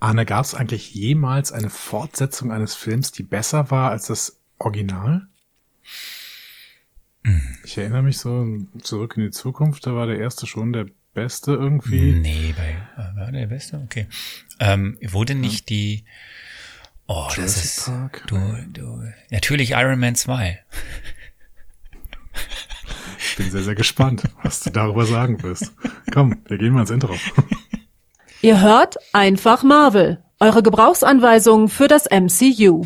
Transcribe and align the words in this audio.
Arne, 0.00 0.24
gab 0.24 0.44
es 0.44 0.54
eigentlich 0.54 0.94
jemals 0.94 1.52
eine 1.52 1.68
Fortsetzung 1.68 2.50
eines 2.50 2.74
Films, 2.74 3.12
die 3.12 3.22
besser 3.22 3.70
war 3.70 3.90
als 3.90 4.06
das 4.06 4.40
Original? 4.58 5.28
Mhm. 7.22 7.58
Ich 7.64 7.76
erinnere 7.76 8.02
mich 8.02 8.18
so 8.18 8.46
zurück 8.82 9.14
in 9.18 9.24
die 9.24 9.30
Zukunft, 9.30 9.86
da 9.86 9.94
war 9.94 10.06
der 10.06 10.18
erste 10.18 10.46
schon 10.46 10.72
der 10.72 10.86
beste 11.12 11.52
irgendwie. 11.52 12.12
Nee, 12.12 12.54
bei, 12.56 12.70
äh, 12.96 13.16
war 13.16 13.30
der 13.30 13.46
beste? 13.46 13.78
Okay. 13.84 14.06
Ähm, 14.58 14.96
wurde 15.02 15.34
nicht 15.34 15.70
ja. 15.70 15.76
die, 15.76 16.04
oh, 17.06 17.28
Jurassic 17.30 17.44
das 17.44 17.64
ist, 17.64 17.84
Park? 17.84 18.24
du, 18.26 18.38
du, 18.72 19.02
natürlich 19.30 19.72
Iron 19.72 20.00
Man 20.00 20.16
2. 20.16 20.60
Ich 23.18 23.36
bin 23.36 23.50
sehr, 23.50 23.62
sehr 23.62 23.74
gespannt, 23.74 24.22
was 24.42 24.60
du 24.60 24.70
darüber 24.70 25.04
sagen 25.04 25.42
wirst. 25.42 25.72
Komm, 26.12 26.42
wir 26.46 26.58
gehen 26.58 26.72
mal 26.72 26.80
ins 26.80 26.90
Intro. 26.90 27.14
Ihr 28.42 28.62
hört 28.62 28.96
einfach 29.12 29.62
Marvel, 29.62 30.18
eure 30.38 30.62
Gebrauchsanweisung 30.62 31.68
für 31.68 31.88
das 31.88 32.06
MCU. 32.10 32.82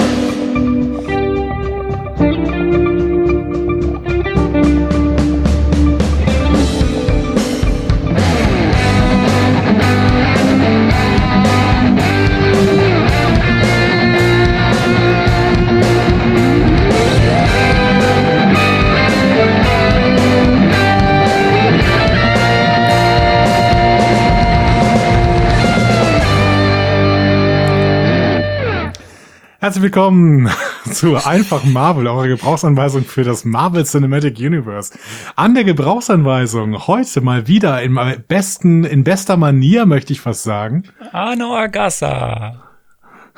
Herzlich 29.64 29.84
willkommen 29.84 30.50
zu 30.92 31.16
Einfach 31.16 31.64
Marvel, 31.64 32.06
eurer 32.06 32.28
Gebrauchsanweisung 32.28 33.05
für 33.05 33.25
das 33.25 33.47
Marvel 33.47 33.86
Cinematic 33.86 34.39
Universe. 34.39 34.92
An 35.36 35.55
der 35.55 35.64
Gebrauchsanweisung 35.64 36.86
heute 36.86 37.22
mal 37.22 37.48
wieder 37.48 37.80
in 37.80 37.98
besten, 38.28 38.84
in 38.84 39.05
bester 39.05 39.39
Manier, 39.39 39.86
möchte 39.86 40.12
ich 40.12 40.20
fast 40.20 40.42
sagen. 40.42 40.83
Arno 41.12 41.56
Agassa. 41.56 42.62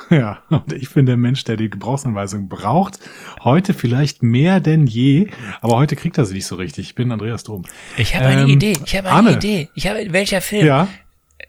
Ja, 0.09 0.39
und 0.49 0.73
ich 0.73 0.93
bin 0.93 1.05
der 1.05 1.15
Mensch, 1.15 1.45
der 1.45 1.55
die 1.55 1.69
Gebrauchsanweisung 1.69 2.49
braucht. 2.49 2.99
Heute 3.45 3.73
vielleicht 3.73 4.21
mehr 4.21 4.59
denn 4.59 4.85
je, 4.85 5.29
aber 5.61 5.77
heute 5.77 5.95
kriegt 5.95 6.17
er 6.17 6.25
sie 6.25 6.33
nicht 6.33 6.45
so 6.45 6.57
richtig. 6.57 6.87
Ich 6.87 6.95
bin 6.95 7.09
Andreas 7.13 7.45
Dom. 7.45 7.63
Ich 7.95 8.17
habe 8.17 8.25
eine 8.25 8.41
ähm, 8.41 8.49
Idee. 8.49 8.77
Ich 8.85 8.97
habe 8.97 9.07
eine 9.07 9.17
Anne. 9.17 9.31
Idee. 9.31 9.69
Ich 9.75 9.87
habe 9.87 10.11
welcher 10.11 10.41
Film? 10.41 10.65
Ja. 10.65 10.89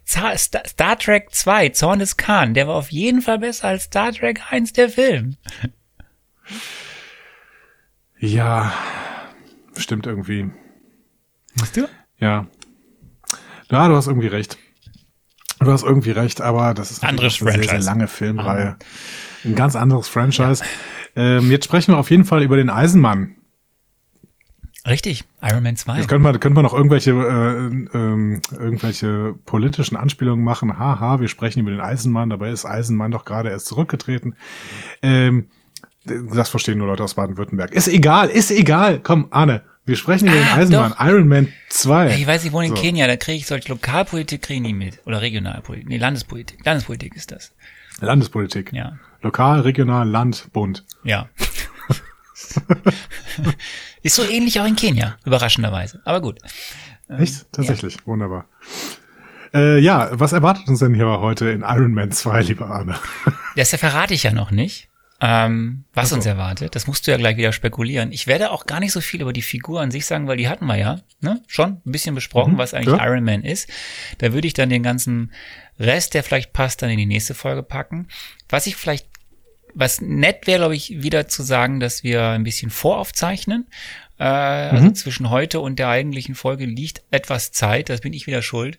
Star 0.09 0.99
Trek 0.99 1.29
2, 1.33 1.69
Zorn 1.71 1.99
des 1.99 2.17
Khan, 2.17 2.55
der 2.55 2.67
war 2.67 2.77
auf 2.77 2.91
jeden 2.91 3.21
Fall 3.21 3.39
besser 3.39 3.69
als 3.69 3.85
Star 3.85 4.11
Trek 4.13 4.41
1, 4.51 4.73
der 4.73 4.89
Film. 4.89 5.37
Ja, 8.19 8.73
stimmt 9.77 10.07
irgendwie. 10.07 10.51
Hast 11.61 11.77
du? 11.77 11.89
Ja. 12.19 12.47
Ja, 13.71 13.89
du 13.89 13.97
hast 13.97 14.07
irgendwie 14.07 14.29
recht. 14.29 14.57
Du 15.61 15.71
hast 15.71 15.83
irgendwie 15.83 16.13
recht, 16.13 16.41
aber 16.41 16.73
das 16.73 16.91
ist 16.91 17.05
eine 17.05 17.19
sehr, 17.29 17.63
sehr 17.63 17.81
lange 17.81 18.09
Filmreihe. 18.09 18.77
Ein 19.45 19.55
ganz 19.55 19.77
anderes 19.77 20.09
Franchise. 20.09 20.65
Ja. 21.15 21.39
Ähm, 21.39 21.51
jetzt 21.51 21.65
sprechen 21.65 21.93
wir 21.93 21.99
auf 21.99 22.11
jeden 22.11 22.25
Fall 22.25 22.43
über 22.43 22.57
den 22.57 22.71
Eisenmann. 22.71 23.38
Richtig, 24.89 25.25
Iron 25.43 25.63
Man 25.63 25.77
2. 25.77 25.99
Jetzt 25.99 26.09
könnte 26.09 26.23
man, 26.23 26.41
könnte 26.41 26.55
man 26.55 26.65
noch 26.65 26.75
irgendwelche, 26.75 27.11
äh, 27.11 27.97
ähm, 27.97 28.41
irgendwelche 28.53 29.35
politischen 29.45 29.97
Anspielungen 29.97 30.45
machen. 30.45 30.79
Haha, 30.79 31.21
wir 31.21 31.29
sprechen 31.29 31.61
über 31.61 31.71
den 31.71 31.81
Eisenmann, 31.81 32.31
dabei 32.31 32.51
ist 32.51 32.65
Eisenmann 32.65 33.11
doch 33.11 33.25
gerade 33.25 33.51
erst 33.51 33.67
zurückgetreten. 33.67 34.37
Ähm, 35.03 35.49
das 36.05 36.49
verstehen 36.49 36.79
nur 36.79 36.87
Leute 36.87 37.05
aus 37.05 37.15
Baden-Württemberg. 37.15 37.73
Ist 37.73 37.89
egal, 37.89 38.29
ist 38.29 38.51
egal. 38.51 39.01
Komm, 39.01 39.29
Arne, 39.31 39.63
wir 39.85 39.97
sprechen 39.97 40.29
über 40.29 40.37
ah, 40.37 40.55
den 40.55 40.63
Eisenmann. 40.63 40.93
Doch. 40.93 41.07
Iron 41.07 41.29
Man 41.29 41.49
2. 41.69 42.17
Ich 42.17 42.27
weiß, 42.27 42.45
ich 42.45 42.53
wohne 42.53 42.69
in 42.69 42.77
so. 42.77 42.81
Kenia, 42.81 43.07
da 43.07 43.17
kriege 43.17 43.39
ich 43.39 43.47
solche 43.47 43.69
Lokalpolitik 43.69 44.43
kriege 44.43 44.61
ich 44.61 44.67
nie 44.67 44.75
mit. 44.75 45.01
Oder 45.07 45.21
Regionalpolitik. 45.21 45.89
Nee, 45.89 45.99
Landespolitik. 45.99 46.65
Landespolitik 46.65 47.15
ist 47.15 47.33
das. 47.33 47.53
Landespolitik. 48.01 48.73
Ja. 48.73 48.99
Lokal, 49.23 49.61
regional, 49.61 50.09
Land, 50.09 50.49
Bund. 50.53 50.85
Ja. 51.05 51.29
Ist 54.03 54.15
so 54.15 54.23
ähnlich 54.23 54.61
auch 54.61 54.67
in 54.67 54.77
Kenia, 54.77 55.17
überraschenderweise. 55.25 56.01
Aber 56.05 56.21
gut. 56.21 56.39
Echt? 57.09 57.41
Ähm, 57.41 57.47
Tatsächlich. 57.53 57.95
Ja. 57.95 58.07
Wunderbar. 58.07 58.47
Äh, 59.55 59.79
ja, 59.81 60.11
was 60.13 60.33
erwartet 60.33 60.69
uns 60.69 60.81
denn 60.81 60.95
hier 60.95 61.07
heute 61.07 61.49
in 61.51 61.63
Iron 61.63 61.95
Man 61.95 62.13
2, 62.13 62.43
lieber 62.43 62.71
Arne? 62.71 62.97
Das 63.57 63.75
verrate 63.75 64.15
ich 64.15 64.23
ja 64.23 64.31
noch 64.31 64.53
nicht. 64.53 64.89
Ähm, 65.21 65.85
was 65.95 66.11
so. 66.11 66.15
uns 66.15 66.27
erwartet, 66.27 66.77
das 66.77 66.87
musst 66.87 67.05
du 67.05 67.11
ja 67.11 67.17
gleich 67.17 67.37
wieder 67.37 67.51
spekulieren. 67.51 68.13
Ich 68.13 68.29
werde 68.29 68.53
auch 68.53 68.67
gar 68.67 68.79
nicht 68.79 68.93
so 68.93 69.01
viel 69.01 69.21
über 69.21 69.33
die 69.33 69.43
Figur 69.43 69.81
an 69.81 69.91
sich 69.91 70.07
sagen, 70.07 70.29
weil 70.29 70.37
die 70.37 70.49
hatten 70.49 70.67
wir 70.67 70.77
ja 70.77 71.01
ne? 71.21 71.43
schon 71.49 71.81
ein 71.85 71.91
bisschen 71.91 72.15
besprochen, 72.15 72.53
mhm, 72.53 72.59
was 72.59 72.73
eigentlich 72.73 72.97
ja. 72.97 73.05
Iron 73.05 73.25
Man 73.25 73.43
ist. 73.43 73.69
Da 74.19 74.33
würde 74.33 74.47
ich 74.47 74.55
dann 74.55 74.69
den 74.69 74.85
ganzen 74.85 75.33
Rest, 75.81 76.15
der 76.15 76.23
vielleicht 76.23 76.53
passt, 76.53 76.83
dann 76.83 76.91
in 76.91 76.99
die 76.99 77.07
nächste 77.07 77.35
Folge 77.35 77.65
packen. 77.65 78.07
Was 78.49 78.69
ich 78.69 78.77
vielleicht 78.77 79.09
was 79.75 80.01
nett 80.01 80.47
wäre, 80.47 80.59
glaube 80.59 80.77
ich, 80.77 81.03
wieder 81.03 81.29
zu 81.29 81.43
sagen, 81.43 81.81
dass 81.81 82.03
wir 82.03 82.29
ein 82.29 82.45
bisschen 82.45 82.71
voraufzeichnen. 82.71 83.67
Äh, 84.19 84.25
also 84.25 84.85
mhm. 84.85 84.95
zwischen 84.95 85.31
heute 85.31 85.61
und 85.61 85.79
der 85.79 85.89
eigentlichen 85.89 86.35
Folge 86.35 86.67
liegt 86.67 87.03
etwas 87.11 87.53
Zeit, 87.53 87.89
das 87.89 88.01
bin 88.01 88.13
ich 88.13 88.27
wieder 88.27 88.43
schuld, 88.43 88.79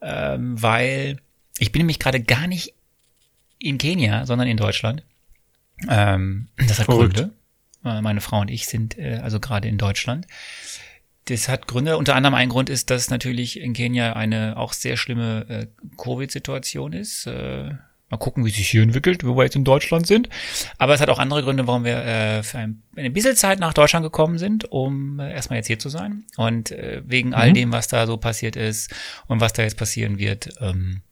ähm, 0.00 0.60
weil 0.60 1.18
ich 1.58 1.72
bin 1.72 1.80
nämlich 1.80 1.98
gerade 1.98 2.22
gar 2.22 2.46
nicht 2.46 2.74
in 3.58 3.78
Kenia, 3.78 4.26
sondern 4.26 4.48
in 4.48 4.56
Deutschland. 4.56 5.02
Ähm, 5.88 6.48
das 6.56 6.78
hat 6.78 6.86
Verrückt. 6.86 7.16
Gründe. 7.16 7.34
Äh, 7.84 8.00
meine 8.00 8.20
Frau 8.20 8.40
und 8.40 8.50
ich 8.50 8.66
sind 8.66 8.98
äh, 8.98 9.20
also 9.22 9.40
gerade 9.40 9.68
in 9.68 9.78
Deutschland. 9.78 10.26
Das 11.26 11.48
hat 11.48 11.66
Gründe. 11.66 11.96
Unter 11.96 12.14
anderem 12.14 12.34
ein 12.34 12.48
Grund 12.48 12.70
ist, 12.70 12.90
dass 12.90 13.10
natürlich 13.10 13.60
in 13.60 13.72
Kenia 13.72 14.14
eine 14.14 14.56
auch 14.56 14.72
sehr 14.72 14.96
schlimme 14.96 15.46
äh, 15.48 15.66
Covid-Situation 15.96 16.92
ist. 16.92 17.26
Äh, 17.26 17.74
Mal 18.10 18.16
gucken, 18.16 18.44
wie 18.44 18.50
sich 18.50 18.68
hier 18.68 18.82
entwickelt, 18.82 19.24
wo 19.24 19.36
wir 19.36 19.44
jetzt 19.44 19.54
in 19.54 19.64
Deutschland 19.64 20.06
sind. 20.06 20.28
Aber 20.78 20.94
es 20.94 21.00
hat 21.00 21.08
auch 21.08 21.20
andere 21.20 21.44
Gründe, 21.44 21.68
warum 21.68 21.84
wir 21.84 22.04
äh, 22.04 22.42
für 22.42 22.58
ein, 22.58 22.82
eine 22.96 23.10
bisschen 23.10 23.36
Zeit 23.36 23.60
nach 23.60 23.72
Deutschland 23.72 24.04
gekommen 24.04 24.36
sind, 24.36 24.70
um 24.70 25.20
äh, 25.20 25.32
erstmal 25.32 25.58
jetzt 25.58 25.68
hier 25.68 25.78
zu 25.78 25.88
sein. 25.88 26.24
Und 26.36 26.72
äh, 26.72 27.02
wegen 27.06 27.28
mhm. 27.28 27.34
all 27.34 27.52
dem, 27.52 27.72
was 27.72 27.86
da 27.86 28.06
so 28.06 28.16
passiert 28.16 28.56
ist 28.56 28.92
und 29.28 29.40
was 29.40 29.52
da 29.52 29.62
jetzt 29.62 29.76
passieren 29.76 30.18
wird, 30.18 30.50
ähm, 30.60 31.02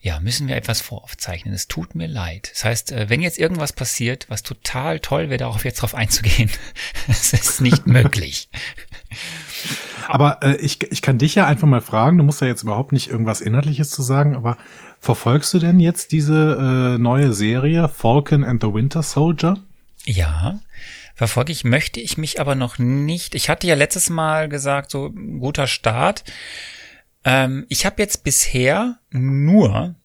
ja, 0.00 0.18
müssen 0.18 0.48
wir 0.48 0.56
etwas 0.56 0.80
voraufzeichnen. 0.80 1.54
Es 1.54 1.68
tut 1.68 1.94
mir 1.94 2.08
leid. 2.08 2.50
Das 2.52 2.64
heißt, 2.64 2.90
äh, 2.90 3.08
wenn 3.08 3.22
jetzt 3.22 3.38
irgendwas 3.38 3.72
passiert, 3.72 4.26
was 4.28 4.42
total 4.42 4.98
toll 4.98 5.30
wäre, 5.30 5.38
darauf 5.38 5.64
jetzt 5.64 5.80
drauf 5.80 5.94
einzugehen, 5.94 6.50
es 7.08 7.32
ist 7.32 7.60
nicht 7.60 7.86
möglich. 7.86 8.48
Aber 10.08 10.42
äh, 10.42 10.56
ich, 10.56 10.82
ich 10.90 11.02
kann 11.02 11.18
dich 11.18 11.36
ja 11.36 11.46
einfach 11.46 11.68
mal 11.68 11.80
fragen, 11.80 12.18
du 12.18 12.24
musst 12.24 12.40
ja 12.40 12.48
jetzt 12.48 12.64
überhaupt 12.64 12.90
nicht 12.90 13.10
irgendwas 13.10 13.40
Inhaltliches 13.40 13.90
zu 13.90 14.02
sagen, 14.02 14.34
aber 14.34 14.58
verfolgst 15.02 15.52
du 15.52 15.58
denn 15.58 15.80
jetzt 15.80 16.12
diese 16.12 16.94
äh, 16.94 16.98
neue 16.98 17.32
Serie 17.32 17.88
Falcon 17.88 18.44
and 18.44 18.62
the 18.62 18.72
Winter 18.72 19.02
Soldier? 19.02 19.58
Ja, 20.04 20.60
verfolge 21.16 21.50
ich, 21.50 21.64
möchte 21.64 22.00
ich 22.00 22.16
mich 22.16 22.40
aber 22.40 22.54
noch 22.54 22.78
nicht. 22.78 23.34
Ich 23.34 23.48
hatte 23.48 23.66
ja 23.66 23.74
letztes 23.74 24.10
Mal 24.10 24.48
gesagt, 24.48 24.92
so 24.92 25.10
guter 25.10 25.66
Start. 25.66 26.22
Ähm, 27.24 27.66
ich 27.68 27.84
habe 27.84 28.00
jetzt 28.00 28.22
bisher 28.22 29.00
nur, 29.10 29.96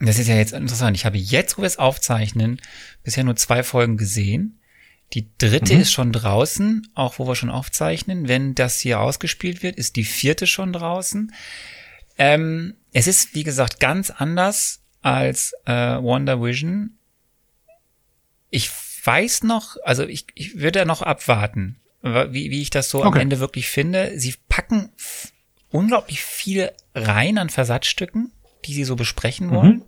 das 0.00 0.18
ist 0.18 0.28
ja 0.28 0.36
jetzt 0.36 0.54
interessant, 0.54 0.96
ich 0.96 1.04
habe 1.04 1.18
jetzt, 1.18 1.58
wo 1.58 1.62
wir 1.62 1.66
es 1.66 1.78
aufzeichnen, 1.78 2.62
bisher 3.02 3.22
nur 3.22 3.36
zwei 3.36 3.62
Folgen 3.62 3.98
gesehen. 3.98 4.60
Die 5.12 5.28
dritte 5.36 5.74
mhm. 5.74 5.80
ist 5.82 5.92
schon 5.92 6.12
draußen, 6.12 6.88
auch 6.94 7.18
wo 7.18 7.28
wir 7.28 7.34
schon 7.34 7.50
aufzeichnen. 7.50 8.28
Wenn 8.28 8.54
das 8.54 8.80
hier 8.80 9.00
ausgespielt 9.00 9.62
wird, 9.62 9.76
ist 9.76 9.96
die 9.96 10.04
vierte 10.04 10.46
schon 10.46 10.72
draußen. 10.72 11.34
Ähm, 12.16 12.74
es 12.92 13.06
ist, 13.06 13.34
wie 13.34 13.44
gesagt, 13.44 13.80
ganz 13.80 14.10
anders 14.10 14.80
als 15.02 15.54
äh, 15.66 15.72
Wonder 15.72 16.42
Vision. 16.42 16.98
Ich 18.50 18.70
weiß 19.04 19.44
noch, 19.44 19.76
also 19.84 20.04
ich, 20.04 20.26
ich 20.34 20.58
würde 20.58 20.84
noch 20.86 21.02
abwarten, 21.02 21.76
wie, 22.02 22.50
wie 22.50 22.62
ich 22.62 22.70
das 22.70 22.90
so 22.90 22.98
okay. 22.98 23.08
am 23.08 23.16
Ende 23.16 23.40
wirklich 23.40 23.68
finde. 23.68 24.18
Sie 24.18 24.34
packen 24.48 24.90
unglaublich 25.70 26.22
viele 26.22 26.74
rein 26.94 27.38
an 27.38 27.50
Versatzstücken, 27.50 28.32
die 28.64 28.74
sie 28.74 28.84
so 28.84 28.96
besprechen 28.96 29.50
wollen. 29.50 29.76
Mhm. 29.76 29.84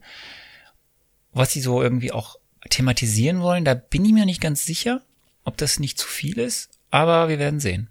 Was 1.32 1.52
sie 1.52 1.61
so 1.61 1.82
irgendwie 1.82 2.12
auch 2.12 2.37
thematisieren 2.69 3.41
wollen, 3.41 3.64
da 3.64 3.75
bin 3.75 4.05
ich 4.05 4.12
mir 4.12 4.26
nicht 4.26 4.41
ganz 4.41 4.67
sicher 4.67 5.02
ob 5.44 5.56
das 5.56 5.79
nicht 5.79 5.99
zu 5.99 6.06
viel 6.06 6.38
ist, 6.38 6.70
aber 6.91 7.29
wir 7.29 7.38
werden 7.38 7.61
sehen. 7.61 7.88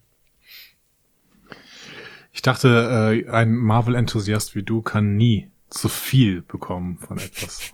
Ich 2.32 2.42
dachte, 2.42 3.24
äh, 3.28 3.30
ein 3.30 3.56
Marvel-Enthusiast 3.56 4.56
wie 4.56 4.64
du 4.64 4.82
kann 4.82 5.18
nie 5.18 5.50
zu 5.70 5.90
viel 5.90 6.42
bekommen 6.42 6.98
von 6.98 7.18
etwas. 7.18 7.74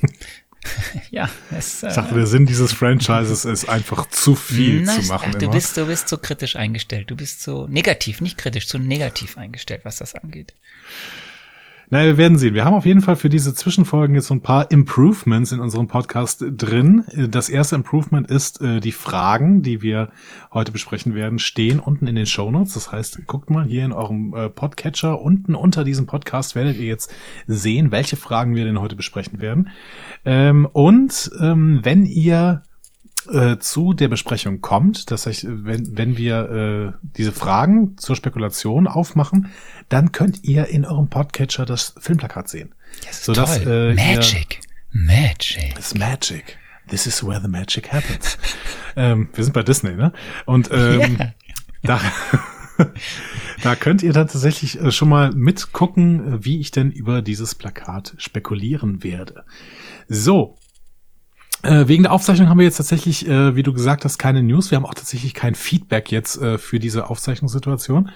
ja, 1.10 1.28
es, 1.50 1.82
äh, 1.82 1.88
ich 1.88 1.94
dachte, 1.94 2.14
der 2.14 2.26
Sinn 2.26 2.46
dieses 2.46 2.72
Franchises 2.72 3.44
ist 3.44 3.68
einfach 3.68 4.08
zu 4.08 4.34
viel 4.34 4.82
na, 4.82 5.00
zu 5.00 5.02
machen. 5.08 5.32
Ach, 5.34 5.38
du 5.38 5.50
bist, 5.50 5.76
du 5.76 5.86
bist 5.86 6.08
so 6.08 6.18
kritisch 6.18 6.56
eingestellt. 6.56 7.10
Du 7.10 7.16
bist 7.16 7.42
so 7.42 7.66
negativ, 7.66 8.20
nicht 8.20 8.38
kritisch, 8.38 8.68
so 8.68 8.78
negativ 8.78 9.38
eingestellt, 9.38 9.82
was 9.84 9.96
das 9.96 10.14
angeht. 10.14 10.54
Na, 11.94 12.02
wir 12.02 12.16
werden 12.16 12.38
sehen. 12.38 12.54
Wir 12.54 12.64
haben 12.64 12.74
auf 12.74 12.86
jeden 12.86 13.02
Fall 13.02 13.14
für 13.14 13.28
diese 13.28 13.54
Zwischenfolgen 13.54 14.16
jetzt 14.16 14.26
so 14.26 14.34
ein 14.34 14.40
paar 14.40 14.68
Improvements 14.72 15.52
in 15.52 15.60
unserem 15.60 15.86
Podcast 15.86 16.44
drin. 16.44 17.04
Das 17.30 17.48
erste 17.48 17.76
Improvement 17.76 18.28
ist, 18.28 18.60
äh, 18.60 18.80
die 18.80 18.90
Fragen, 18.90 19.62
die 19.62 19.80
wir 19.80 20.08
heute 20.52 20.72
besprechen 20.72 21.14
werden, 21.14 21.38
stehen 21.38 21.78
unten 21.78 22.08
in 22.08 22.16
den 22.16 22.26
Show 22.26 22.50
Notes. 22.50 22.74
Das 22.74 22.90
heißt, 22.90 23.28
guckt 23.28 23.48
mal 23.48 23.64
hier 23.64 23.84
in 23.84 23.92
eurem 23.92 24.34
äh, 24.34 24.48
Podcatcher. 24.48 25.22
Unten 25.22 25.54
unter 25.54 25.84
diesem 25.84 26.06
Podcast 26.06 26.56
werdet 26.56 26.78
ihr 26.78 26.86
jetzt 26.86 27.14
sehen, 27.46 27.92
welche 27.92 28.16
Fragen 28.16 28.56
wir 28.56 28.64
denn 28.64 28.80
heute 28.80 28.96
besprechen 28.96 29.40
werden. 29.40 29.68
Ähm, 30.24 30.66
und 30.72 31.30
ähm, 31.40 31.78
wenn 31.84 32.06
ihr 32.06 32.64
äh, 33.26 33.58
zu 33.58 33.92
der 33.92 34.08
Besprechung 34.08 34.60
kommt, 34.60 35.10
dass 35.10 35.26
ich, 35.26 35.46
wenn, 35.48 35.96
wenn 35.96 36.16
wir 36.16 36.50
äh, 36.50 37.06
diese 37.16 37.32
Fragen 37.32 37.96
zur 37.96 38.16
Spekulation 38.16 38.86
aufmachen, 38.86 39.50
dann 39.88 40.12
könnt 40.12 40.44
ihr 40.44 40.66
in 40.66 40.84
eurem 40.84 41.08
Podcatcher 41.08 41.66
das 41.66 41.94
Filmplakat 41.98 42.48
sehen. 42.48 42.74
Ist 43.08 43.24
sodass, 43.24 43.62
toll. 43.62 43.92
Äh, 43.92 43.94
Magic. 43.94 44.60
Ihr, 44.60 45.00
Magic. 45.00 45.74
It's 45.76 45.94
magic. 45.94 46.58
This 46.88 47.06
is 47.06 47.24
where 47.24 47.40
the 47.40 47.48
magic 47.48 47.92
happens. 47.92 48.38
ähm, 48.96 49.28
wir 49.34 49.42
sind 49.42 49.52
bei 49.52 49.62
Disney, 49.62 49.94
ne? 49.94 50.12
Und 50.44 50.70
ähm, 50.70 51.16
yeah. 51.18 51.32
da, 51.82 52.00
da 53.62 53.74
könnt 53.74 54.02
ihr 54.02 54.12
dann 54.12 54.28
tatsächlich 54.28 54.80
äh, 54.80 54.92
schon 54.92 55.08
mal 55.08 55.32
mitgucken, 55.32 56.44
wie 56.44 56.60
ich 56.60 56.70
denn 56.70 56.92
über 56.92 57.22
dieses 57.22 57.54
Plakat 57.54 58.14
spekulieren 58.18 59.02
werde. 59.02 59.44
So, 60.08 60.56
äh, 60.56 60.63
wegen 61.64 62.02
der 62.04 62.12
Aufzeichnung 62.12 62.48
haben 62.48 62.58
wir 62.58 62.64
jetzt 62.64 62.76
tatsächlich, 62.76 63.28
äh, 63.28 63.56
wie 63.56 63.62
du 63.62 63.72
gesagt 63.72 64.04
hast, 64.04 64.18
keine 64.18 64.42
News. 64.42 64.70
Wir 64.70 64.76
haben 64.76 64.86
auch 64.86 64.94
tatsächlich 64.94 65.34
kein 65.34 65.54
Feedback 65.54 66.10
jetzt 66.10 66.40
äh, 66.40 66.58
für 66.58 66.78
diese 66.78 67.08
Aufzeichnungssituation. 67.10 68.10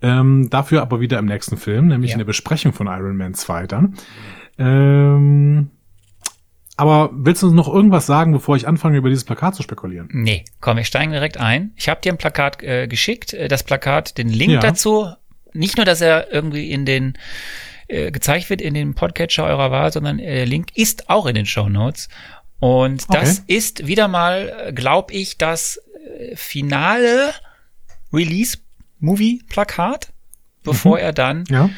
Ähm, 0.00 0.48
dafür 0.50 0.82
aber 0.82 1.00
wieder 1.00 1.18
im 1.18 1.26
nächsten 1.26 1.56
Film, 1.56 1.88
nämlich 1.88 2.10
ja. 2.10 2.14
in 2.14 2.18
der 2.18 2.24
Besprechung 2.24 2.72
von 2.72 2.86
Iron 2.86 3.16
Man 3.16 3.34
2 3.34 3.66
dann. 3.66 3.94
Ähm, 4.58 5.70
aber 6.76 7.10
willst 7.12 7.42
du 7.42 7.46
uns 7.46 7.56
noch 7.56 7.72
irgendwas 7.72 8.06
sagen, 8.06 8.32
bevor 8.32 8.54
ich 8.54 8.68
anfange, 8.68 8.98
über 8.98 9.08
dieses 9.08 9.24
Plakat 9.24 9.56
zu 9.56 9.64
spekulieren? 9.64 10.08
Nee, 10.12 10.44
komm, 10.60 10.76
wir 10.76 10.84
steigen 10.84 11.10
direkt 11.10 11.36
ein. 11.36 11.72
Ich 11.74 11.88
habe 11.88 12.00
dir 12.00 12.12
ein 12.12 12.18
Plakat 12.18 12.62
äh, 12.62 12.86
geschickt, 12.86 13.34
äh, 13.34 13.48
das 13.48 13.64
Plakat, 13.64 14.16
den 14.16 14.28
Link 14.28 14.52
ja. 14.52 14.60
dazu. 14.60 15.08
Nicht 15.52 15.76
nur, 15.76 15.84
dass 15.84 16.00
er 16.00 16.32
irgendwie 16.32 16.70
in 16.70 16.84
den 16.84 17.14
äh, 17.88 18.12
gezeigt 18.12 18.50
wird 18.50 18.60
in 18.60 18.74
den 18.74 18.94
Podcatcher 18.94 19.44
eurer 19.44 19.70
Wahl, 19.70 19.92
sondern 19.92 20.20
äh, 20.20 20.34
der 20.36 20.46
Link 20.46 20.68
ist 20.76 21.10
auch 21.10 21.26
in 21.26 21.34
den 21.34 21.46
Show 21.46 21.68
Notes. 21.68 22.08
Und 22.60 23.12
das 23.14 23.40
okay. 23.40 23.54
ist 23.54 23.86
wieder 23.86 24.08
mal, 24.08 24.72
glaube 24.74 25.14
ich, 25.14 25.38
das 25.38 25.80
äh, 26.18 26.34
finale 26.34 27.32
Release-Movie-Plakat, 28.12 30.12
bevor 30.64 30.96
mhm. 30.96 31.02
er 31.02 31.12
dann 31.12 31.44
ja. 31.48 31.70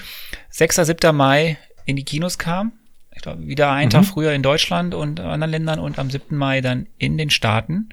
6. 0.50 0.76
7. 0.76 1.14
Mai 1.14 1.58
in 1.84 1.96
die 1.96 2.04
Kinos 2.04 2.38
kam. 2.38 2.72
Ich 3.14 3.22
glaube, 3.22 3.46
wieder 3.46 3.72
einen 3.72 3.88
mhm. 3.88 3.92
Tag 3.92 4.06
früher 4.06 4.32
in 4.32 4.42
Deutschland 4.42 4.94
und 4.94 5.20
anderen 5.20 5.50
Ländern 5.50 5.80
und 5.80 5.98
am 5.98 6.10
7. 6.10 6.36
Mai 6.36 6.62
dann 6.62 6.86
in 6.96 7.18
den 7.18 7.28
Staaten. 7.28 7.90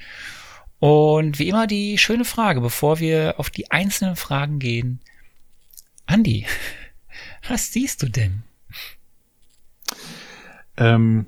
Und 0.79 1.39
wie 1.39 1.49
immer 1.49 1.67
die 1.67 1.97
schöne 1.97 2.23
Frage, 2.23 2.61
bevor 2.61 2.99
wir 2.99 3.35
auf 3.37 3.49
die 3.49 3.71
einzelnen 3.71 4.15
Fragen 4.15 4.59
gehen. 4.59 5.01
Andi, 6.05 6.45
was 7.49 7.73
siehst 7.73 8.03
du 8.03 8.07
denn? 8.07 8.43
Ähm, 10.77 11.25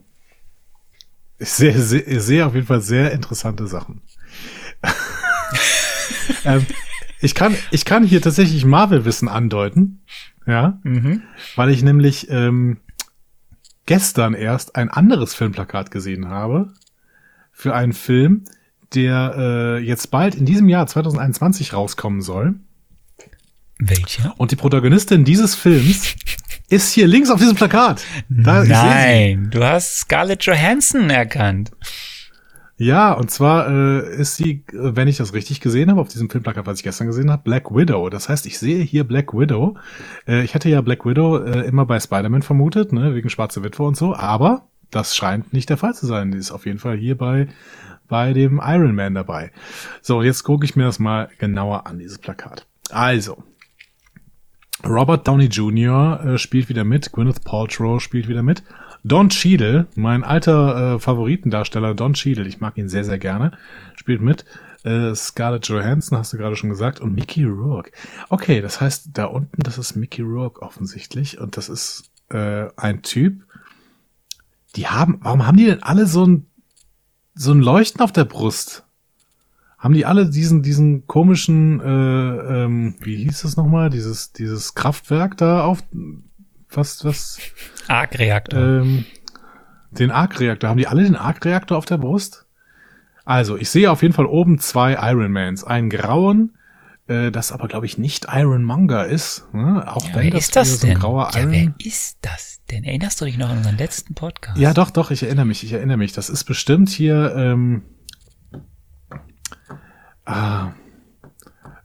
ich 1.40 1.50
sehe, 1.50 1.80
sehe, 1.80 2.20
sehe 2.20 2.46
auf 2.46 2.54
jeden 2.54 2.68
Fall 2.68 2.82
sehr 2.82 3.12
interessante 3.12 3.68
Sachen. 3.68 4.02
ähm, 6.46 6.66
ich 7.22 7.36
kann, 7.36 7.56
ich 7.72 7.86
kann 7.86 8.04
hier 8.04 8.22
tatsächlich 8.22 8.66
Marvel-Wissen 8.66 9.28
andeuten, 9.28 10.02
ja, 10.46 10.80
mhm. 10.84 11.24
weil 11.56 11.70
ich 11.70 11.82
nämlich 11.82 12.30
ähm, 12.30 12.78
gestern 13.86 14.34
erst 14.34 14.76
ein 14.76 14.90
anderes 14.90 15.34
Filmplakat 15.34 15.92
gesehen 15.92 16.30
habe 16.30 16.74
für 17.52 17.74
einen 17.74 17.94
Film, 17.94 18.44
der 18.94 19.36
äh, 19.38 19.78
jetzt 19.80 20.12
bald 20.12 20.36
in 20.36 20.46
diesem 20.46 20.70
Jahr 20.70 20.88
2021 20.88 21.74
rauskommen 21.74 22.22
soll. 22.22 22.56
Welcher? 23.78 24.34
Und 24.38 24.52
die 24.52 24.56
Protagonistin 24.56 25.24
dieses 25.24 25.56
Films 25.56 26.16
ist 26.70 26.94
hier 26.94 27.08
links 27.08 27.30
auf 27.30 27.40
diesem 27.40 27.56
Plakat. 27.56 28.04
Da, 28.30 28.64
Nein, 28.64 29.50
du 29.52 29.64
hast 29.64 29.98
Scarlett 29.98 30.44
Johansson 30.44 31.10
erkannt. 31.10 31.72
Ja, 32.78 33.12
und 33.12 33.30
zwar 33.30 33.70
äh, 33.70 34.22
ist 34.22 34.38
sie, 34.38 34.64
äh, 34.72 34.96
wenn 34.96 35.10
ich 35.10 35.18
das 35.18 35.34
richtig 35.34 35.60
gesehen 35.60 35.92
habe, 35.92 36.00
auf 36.00 36.08
diesem 36.08 36.30
Filmplakat, 36.30 36.66
was 36.66 36.78
ich 36.78 36.84
gestern 36.84 37.08
gesehen 37.08 37.30
habe, 37.30 37.44
Black 37.44 37.76
Widow. 37.76 38.10
Das 38.10 38.30
heißt, 38.30 38.46
ich 38.46 38.58
sehe 38.58 38.82
hier 38.82 39.04
Black 39.04 39.34
Widow. 39.34 39.76
Äh, 40.26 40.44
ich 40.44 40.56
hatte 40.56 40.70
ja 40.70 40.80
Black 40.80 41.06
Widow 41.06 41.40
äh, 41.44 41.68
immer 41.68 41.86
bei 41.86 42.00
Spider-Man 42.00 42.42
vermutet, 42.42 42.94
ne, 42.94 43.14
wegen 43.14 43.30
Schwarze 43.30 43.64
Witwe 43.66 43.84
und 43.84 43.98
so, 43.98 44.16
aber 44.16 44.70
das 44.92 45.14
scheint 45.14 45.52
nicht 45.52 45.70
der 45.70 45.76
Fall 45.76 45.94
zu 45.94 46.06
sein. 46.06 46.32
Die 46.32 46.38
ist 46.38 46.52
auf 46.52 46.66
jeden 46.66 46.80
Fall 46.80 46.96
hier 46.96 47.18
bei, 47.18 47.50
bei 48.08 48.32
dem 48.32 48.62
Iron 48.64 48.96
Man 48.96 49.14
dabei. 49.14 49.52
So, 50.02 50.24
jetzt 50.24 50.44
gucke 50.44 50.64
ich 50.64 50.78
mir 50.78 50.86
das 50.86 51.00
mal 51.00 51.30
genauer 51.38 51.86
an, 51.86 52.00
dieses 52.00 52.18
Plakat. 52.18 52.66
Also, 52.92 53.44
Robert 54.86 55.28
Downey 55.28 55.46
Jr. 55.46 56.24
Äh, 56.24 56.38
spielt 56.38 56.70
wieder 56.70 56.84
mit, 56.84 57.12
Gwyneth 57.12 57.44
Paltrow 57.44 58.02
spielt 58.02 58.28
wieder 58.28 58.44
mit. 58.44 58.64
Don 59.04 59.30
Cheadle, 59.30 59.88
mein 59.96 60.24
alter 60.24 60.96
äh, 60.96 61.00
Favoritendarsteller 61.00 61.94
Don 61.94 62.14
Cheadle, 62.14 62.48
ich 62.48 62.60
mag 62.60 62.78
ihn 62.78 62.90
sehr, 62.90 63.04
sehr 63.04 63.18
gerne, 63.18 63.58
spielt 63.96 64.22
mit. 64.22 64.46
Äh, 64.84 65.14
Scarlett 65.16 65.68
Johansson, 65.68 66.18
hast 66.18 66.34
du 66.34 66.38
gerade 66.38 66.56
schon 66.56 66.70
gesagt, 66.70 67.00
und 67.00 67.14
Mickey 67.14 67.44
Rourke. 67.44 67.92
Okay, 68.30 68.62
das 68.62 68.80
heißt, 68.80 69.10
da 69.14 69.26
unten, 69.26 69.62
das 69.62 69.78
ist 69.78 69.96
Mickey 69.96 70.22
Rourke 70.22 70.62
offensichtlich 70.62 71.40
und 71.40 71.58
das 71.58 71.70
ist 71.70 72.12
äh, 72.30 72.68
ein 72.78 73.02
Typ. 73.02 73.44
Die 74.76 74.88
haben, 74.88 75.20
warum 75.22 75.46
haben 75.46 75.58
die 75.58 75.66
denn 75.66 75.84
alle 75.84 76.06
so 76.06 76.26
ein, 76.26 76.46
so 77.36 77.52
ein 77.52 77.60
Leuchten 77.60 78.02
auf 78.02 78.12
der 78.12 78.26
Brust? 78.26 78.86
Haben 79.80 79.94
die 79.94 80.06
alle 80.06 80.30
diesen 80.30 80.62
diesen 80.62 81.08
komischen 81.08 81.80
äh, 81.80 82.64
ähm, 82.64 82.96
wie 83.02 83.16
hieß 83.16 83.42
das 83.42 83.58
nochmal? 83.58 83.90
Dieses 83.90 84.34
dieses 84.34 84.76
Kraftwerk 84.76 85.38
da 85.38 85.64
auf 85.64 85.82
was 86.70 87.04
was? 87.06 87.40
Arc-Reaktor. 87.88 88.60
Ähm, 88.60 89.06
den 89.92 90.12
Arc-Reaktor. 90.12 90.70
Haben 90.70 90.78
die 90.78 90.88
alle 90.88 91.04
den 91.04 91.16
Arc-Reaktor 91.16 91.78
auf 91.78 91.86
der 91.86 91.98
Brust? 91.98 92.46
Also 93.26 93.58
ich 93.58 93.70
sehe 93.70 93.90
auf 93.90 94.02
jeden 94.02 94.14
Fall 94.14 94.26
oben 94.26 94.60
zwei 94.60 94.94
Ironmans 94.94 95.64
einen 95.64 95.90
grauen 95.90 96.52
äh, 97.10 97.32
das 97.32 97.52
aber 97.52 97.68
glaube 97.68 97.86
ich 97.86 97.98
nicht 97.98 98.28
Iron 98.30 98.64
Monger 98.64 99.06
ist 99.06 99.52
ne? 99.54 99.84
auch 99.88 100.08
ja, 100.10 100.16
wenn 100.16 100.30
das, 100.30 100.46
ist 100.46 100.56
das 100.56 100.80
so 100.80 100.88
ein 100.88 100.94
grauer 100.94 101.32
ja, 101.34 101.42
Iron 101.42 101.52
wer 101.52 101.74
ist 101.84 102.18
das 102.22 102.62
denn? 102.70 102.84
Erinnerst 102.84 103.20
du 103.20 103.26
dich 103.26 103.38
noch 103.38 103.50
an 103.50 103.58
unseren 103.58 103.78
letzten 103.78 104.14
Podcast? 104.14 104.58
Ja 104.58 104.74
doch 104.74 104.92
doch 104.92 105.10
ich 105.10 105.24
erinnere 105.24 105.46
mich 105.46 105.64
ich 105.64 105.74
erinnere 105.74 105.98
mich. 105.98 106.12
Das 106.12 106.30
ist 106.30 106.44
bestimmt 106.44 106.90
hier 106.90 107.34
ähm, 107.36 107.82
Ah. 110.30 110.74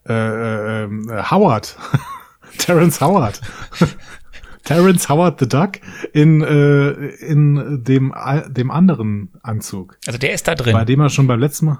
Äh, 0.06 0.12
äh, 0.12 0.84
äh, 0.84 1.22
Howard. 1.30 1.76
Terence 2.58 3.00
Howard. 3.00 3.40
Terence 4.64 5.08
Howard 5.08 5.40
the 5.40 5.48
Duck 5.48 5.78
in, 6.12 6.42
äh, 6.42 6.90
in 6.90 7.84
dem, 7.84 8.14
dem 8.48 8.70
anderen 8.70 9.30
Anzug. 9.42 9.98
Also 10.06 10.18
der 10.18 10.32
ist 10.32 10.46
da 10.46 10.54
drin. 10.54 10.72
Bei 10.72 10.84
dem 10.84 11.00
er 11.00 11.10
schon 11.10 11.26
beim 11.26 11.40
letzten 11.40 11.66
Mal. 11.66 11.78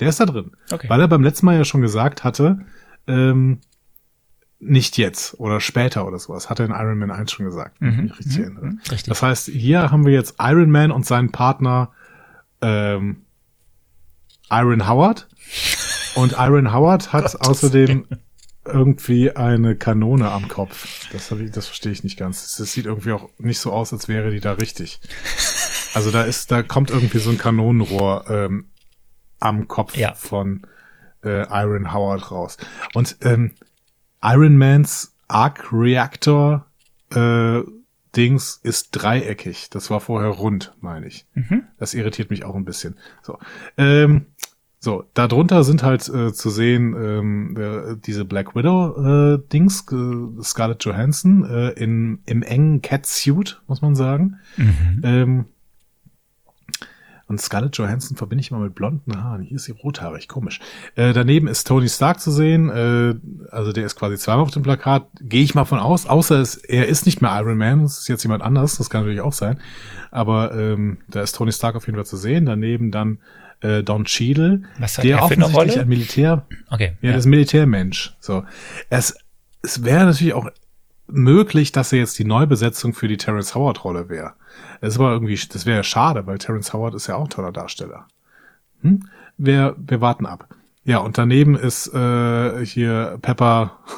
Der 0.00 0.08
ist 0.08 0.20
da 0.20 0.26
drin. 0.26 0.52
Okay. 0.70 0.88
Weil 0.88 1.00
er 1.00 1.08
beim 1.08 1.22
letzten 1.22 1.46
Mal 1.46 1.56
ja 1.56 1.64
schon 1.64 1.80
gesagt 1.80 2.24
hatte, 2.24 2.60
ähm, 3.06 3.60
nicht 4.60 4.96
jetzt 4.96 5.38
oder 5.40 5.60
später 5.60 6.06
oder 6.06 6.18
sowas, 6.18 6.48
hat 6.48 6.60
er 6.60 6.66
in 6.66 6.72
Iron 6.72 6.98
Man 6.98 7.10
1 7.10 7.32
schon 7.32 7.46
gesagt, 7.46 7.80
mhm. 7.80 7.98
wenn 7.98 8.06
ich 8.06 8.18
richtig 8.18 8.38
mhm. 8.38 8.44
erinnere. 8.44 8.66
Richtig. 8.82 9.04
Das 9.04 9.22
heißt, 9.22 9.48
hier 9.48 9.90
haben 9.90 10.06
wir 10.06 10.12
jetzt 10.12 10.36
Iron 10.38 10.70
Man 10.70 10.90
und 10.90 11.04
seinen 11.04 11.32
Partner 11.32 11.90
ähm, 12.60 13.22
Iron 14.50 14.88
Howard. 14.88 15.28
Und 16.14 16.34
Iron 16.38 16.72
Howard 16.72 17.12
hat 17.12 17.40
außerdem 17.40 18.06
irgendwie 18.64 19.32
eine 19.32 19.76
Kanone 19.76 20.30
am 20.30 20.48
Kopf. 20.48 21.08
Das, 21.12 21.30
ich, 21.32 21.50
das 21.50 21.66
verstehe 21.66 21.92
ich 21.92 22.04
nicht 22.04 22.18
ganz. 22.18 22.56
Das 22.56 22.72
sieht 22.72 22.86
irgendwie 22.86 23.12
auch 23.12 23.28
nicht 23.38 23.58
so 23.58 23.72
aus, 23.72 23.92
als 23.92 24.08
wäre 24.08 24.30
die 24.30 24.40
da 24.40 24.52
richtig. 24.52 25.00
Also 25.94 26.10
da 26.10 26.22
ist, 26.22 26.50
da 26.50 26.62
kommt 26.62 26.90
irgendwie 26.90 27.18
so 27.18 27.30
ein 27.30 27.38
Kanonenrohr 27.38 28.24
ähm, 28.28 28.66
am 29.40 29.68
Kopf 29.68 29.96
ja. 29.96 30.14
von 30.14 30.66
äh, 31.24 31.46
Iron 31.50 31.92
Howard 31.92 32.30
raus. 32.30 32.56
Und 32.94 33.16
ähm, 33.22 33.52
Iron 34.22 34.56
Mans 34.56 35.14
Arc 35.28 35.72
Reactor 35.72 36.66
äh, 37.10 37.60
Dings 38.14 38.60
ist 38.62 38.90
dreieckig. 38.92 39.70
Das 39.70 39.90
war 39.90 40.00
vorher 40.00 40.30
rund, 40.30 40.74
meine 40.80 41.06
ich. 41.06 41.26
Mhm. 41.34 41.64
Das 41.78 41.94
irritiert 41.94 42.30
mich 42.30 42.44
auch 42.44 42.54
ein 42.54 42.64
bisschen. 42.64 42.98
So. 43.22 43.38
Ähm, 43.78 44.26
so, 44.84 45.04
darunter 45.14 45.62
sind 45.62 45.84
halt 45.84 46.08
äh, 46.08 46.32
zu 46.32 46.50
sehen 46.50 46.96
ähm, 46.98 47.56
äh, 47.56 47.96
diese 48.04 48.24
Black 48.24 48.56
Widow 48.56 49.36
äh, 49.36 49.38
Dings, 49.52 49.86
äh, 49.92 50.42
Scarlett 50.42 50.84
Johansson 50.84 51.44
äh, 51.44 51.68
in 51.70 52.18
im 52.26 52.42
engen 52.42 52.82
Catsuit, 52.82 53.62
muss 53.68 53.80
man 53.80 53.94
sagen. 53.94 54.40
Mhm. 54.56 55.00
Ähm, 55.04 55.44
Und 57.28 57.40
Scarlett 57.40 57.78
Johansson 57.78 58.16
verbinde 58.16 58.40
ich 58.40 58.50
immer 58.50 58.58
mit 58.58 58.74
blonden 58.74 59.22
Haaren. 59.22 59.42
Hier 59.42 59.56
ist 59.56 59.66
sie 59.66 59.72
rothaarig, 59.72 60.26
komisch. 60.26 60.58
Äh, 60.96 61.12
daneben 61.12 61.46
ist 61.46 61.66
Tony 61.68 61.88
Stark 61.88 62.18
zu 62.18 62.32
sehen. 62.32 62.68
Äh, 62.68 63.14
also 63.52 63.72
der 63.72 63.86
ist 63.86 63.94
quasi 63.94 64.16
zweimal 64.18 64.42
auf 64.42 64.50
dem 64.50 64.64
Plakat. 64.64 65.06
Gehe 65.20 65.44
ich 65.44 65.54
mal 65.54 65.64
von 65.64 65.78
aus. 65.78 66.06
Außer 66.06 66.40
es, 66.40 66.56
er 66.56 66.88
ist 66.88 67.06
nicht 67.06 67.22
mehr 67.22 67.30
Iron 67.38 67.56
Man. 67.56 67.84
Es 67.84 68.00
ist 68.00 68.08
jetzt 68.08 68.24
jemand 68.24 68.42
anders. 68.42 68.78
Das 68.78 68.90
kann 68.90 69.02
natürlich 69.02 69.22
auch 69.22 69.32
sein. 69.32 69.60
Aber 70.10 70.52
ähm, 70.54 70.98
da 71.08 71.22
ist 71.22 71.36
Tony 71.36 71.52
Stark 71.52 71.76
auf 71.76 71.86
jeden 71.86 71.96
Fall 71.96 72.04
zu 72.04 72.16
sehen. 72.16 72.46
Daneben 72.46 72.90
dann 72.90 73.18
äh, 73.62 73.82
Don 73.82 74.04
Cheadle, 74.04 74.62
Was 74.78 74.98
hat 74.98 75.04
der 75.04 75.18
er 75.18 75.28
für 75.28 75.34
eine 75.34 75.44
offensichtlich 75.44 75.72
Rolle? 75.76 75.82
ein 75.82 75.88
Militär, 75.88 76.46
Okay. 76.70 76.96
ja, 77.00 77.10
das 77.12 77.20
ist 77.20 77.26
ein 77.26 77.30
Militärmensch. 77.30 78.14
So, 78.20 78.44
es, 78.90 79.16
es 79.62 79.84
wäre 79.84 80.04
natürlich 80.06 80.34
auch 80.34 80.48
möglich, 81.06 81.72
dass 81.72 81.92
er 81.92 81.98
jetzt 82.00 82.18
die 82.18 82.24
Neubesetzung 82.24 82.94
für 82.94 83.08
die 83.08 83.16
Terrence 83.16 83.54
Howard 83.54 83.84
Rolle 83.84 84.08
wäre. 84.08 84.32
Das 84.80 84.94
ist 84.94 84.98
aber 85.00 85.12
irgendwie, 85.12 85.38
das 85.52 85.66
wäre 85.66 85.78
ja 85.78 85.82
schade, 85.82 86.26
weil 86.26 86.38
Terrence 86.38 86.72
Howard 86.72 86.94
ist 86.94 87.06
ja 87.06 87.16
auch 87.16 87.24
ein 87.24 87.30
toller 87.30 87.52
Darsteller. 87.52 88.06
Hm? 88.82 89.04
Wir, 89.38 89.76
wir 89.78 90.00
warten 90.00 90.26
ab. 90.26 90.48
Ja, 90.84 90.98
und 90.98 91.16
daneben 91.18 91.54
ist 91.56 91.92
äh, 91.94 92.64
hier 92.66 93.18
Pepper. 93.22 93.78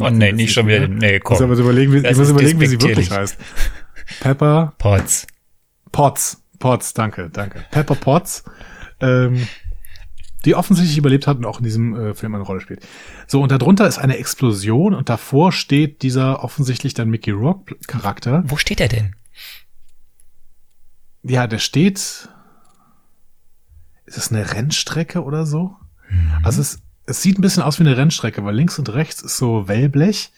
Oh 0.00 0.10
nee, 0.10 0.32
nicht 0.32 0.52
schon 0.52 0.66
wieder. 0.66 0.88
Nee, 0.88 1.18
Ich 1.18 1.22
muss 1.24 1.38
komm. 1.38 1.52
aber 1.52 1.60
überlegen, 1.60 1.92
wie, 1.92 2.02
Das 2.02 2.12
ich 2.12 2.18
muss 2.18 2.30
überlegen, 2.30 2.58
wie 2.60 2.66
sie 2.66 2.80
wirklich 2.82 3.12
heißt. 3.12 3.36
Pepper 4.18 4.72
Potts. 4.78 5.28
Potts. 5.92 6.42
Potts, 6.58 6.94
danke, 6.94 7.30
danke. 7.30 7.64
Pepper 7.70 7.94
Potts. 7.94 8.42
Ähm, 9.00 9.46
die 10.44 10.54
offensichtlich 10.54 10.98
überlebt 10.98 11.26
hat 11.26 11.38
und 11.38 11.46
auch 11.46 11.58
in 11.58 11.64
diesem 11.64 11.94
äh, 11.94 12.14
Film 12.14 12.34
eine 12.34 12.44
Rolle 12.44 12.60
spielt. 12.60 12.86
So, 13.26 13.42
und 13.42 13.50
darunter 13.50 13.86
ist 13.86 13.98
eine 13.98 14.18
Explosion 14.18 14.94
und 14.94 15.08
davor 15.08 15.52
steht 15.52 16.02
dieser 16.02 16.44
offensichtlich 16.44 16.94
dann 16.94 17.08
Mickey 17.08 17.30
Rourke 17.30 17.76
Charakter. 17.86 18.44
Wo 18.46 18.56
steht 18.56 18.80
er 18.80 18.88
denn? 18.88 19.16
Ja, 21.22 21.46
der 21.46 21.58
steht. 21.58 22.28
Ist 24.06 24.18
es 24.18 24.30
eine 24.30 24.52
Rennstrecke 24.52 25.24
oder 25.24 25.46
so? 25.46 25.76
Also 26.42 26.60
es, 26.60 26.82
es 27.06 27.22
sieht 27.22 27.38
ein 27.38 27.42
bisschen 27.42 27.62
aus 27.62 27.78
wie 27.80 27.84
eine 27.84 27.96
Rennstrecke, 27.96 28.44
weil 28.44 28.54
links 28.54 28.78
und 28.78 28.92
rechts 28.92 29.22
ist 29.22 29.38
so 29.38 29.66
Wellblech, 29.66 30.30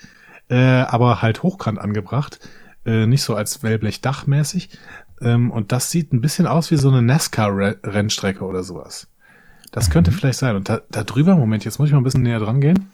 äh, 0.49 0.55
aber 0.55 1.21
halt 1.21 1.43
hochkant 1.43 1.81
angebracht. 1.81 2.39
Äh, 2.85 3.07
nicht 3.07 3.23
so 3.23 3.35
als 3.35 3.65
Wellblech 3.65 4.01
dachmäßig. 4.01 4.71
Ähm, 5.20 5.50
und 5.50 5.73
das 5.73 5.90
sieht 5.90 6.12
ein 6.12 6.20
bisschen 6.20 6.46
aus 6.46 6.70
wie 6.70 6.76
so 6.76 6.88
eine 6.88 7.02
NASCAR-Rennstrecke 7.02 8.44
oder 8.44 8.62
sowas. 8.62 9.08
Das 9.73 9.90
könnte 9.90 10.12
vielleicht 10.12 10.38
sein. 10.38 10.56
Und 10.56 10.68
da, 10.68 10.80
da 10.90 11.04
drüber, 11.04 11.37
Moment, 11.37 11.64
jetzt 11.64 11.78
muss 11.78 11.88
ich 11.88 11.92
mal 11.92 12.00
ein 12.00 12.04
bisschen 12.04 12.23
näher 12.23 12.38
dran 12.38 12.61
gehen. 12.61 12.90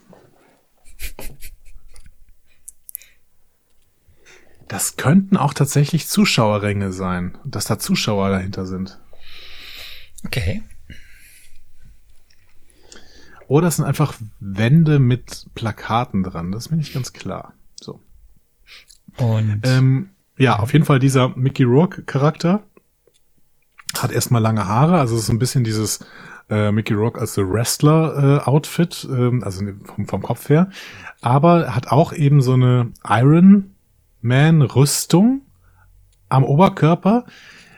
Das 4.67 4.95
könnten 4.95 5.37
auch 5.37 5.53
tatsächlich 5.53 6.07
Zuschauerränge 6.07 6.91
sein, 6.91 7.37
dass 7.45 7.65
da 7.65 7.77
Zuschauer 7.77 8.29
dahinter 8.29 8.65
sind. 8.65 8.99
Okay. 10.25 10.63
Oder 13.47 13.67
es 13.67 13.75
sind 13.75 13.85
einfach 13.85 14.15
Wände 14.39 14.99
mit 14.99 15.47
Plakaten 15.53 16.23
dran. 16.23 16.51
Das 16.51 16.65
ist 16.65 16.71
mir 16.71 16.77
nicht 16.77 16.93
ganz 16.93 17.13
klar. 17.13 17.53
So. 17.79 18.01
Und 19.17 19.61
Ähm, 19.63 20.09
ja, 20.37 20.59
auf 20.59 20.73
jeden 20.73 20.85
Fall 20.85 20.99
dieser 20.99 21.29
Mickey 21.35 21.63
Rourke 21.63 22.03
Charakter 22.03 22.63
hat 23.97 24.11
erstmal 24.11 24.41
lange 24.41 24.67
Haare, 24.67 24.99
also 24.99 25.15
es 25.15 25.23
ist 25.23 25.29
ein 25.29 25.39
bisschen 25.39 25.63
dieses 25.63 26.05
äh, 26.49 26.71
Mickey 26.71 26.93
Rourke 26.93 27.19
als 27.19 27.35
The 27.35 27.41
Wrestler 27.41 28.41
äh, 28.41 28.49
Outfit, 28.49 29.07
ähm, 29.09 29.43
also 29.43 29.63
vom, 29.83 30.07
vom 30.07 30.21
Kopf 30.21 30.49
her, 30.49 30.69
aber 31.21 31.65
er 31.65 31.75
hat 31.75 31.91
auch 31.91 32.13
eben 32.13 32.41
so 32.41 32.53
eine 32.53 32.91
Iron 33.07 33.75
Man 34.21 34.61
Rüstung 34.61 35.41
am 36.29 36.43
Oberkörper 36.43 37.25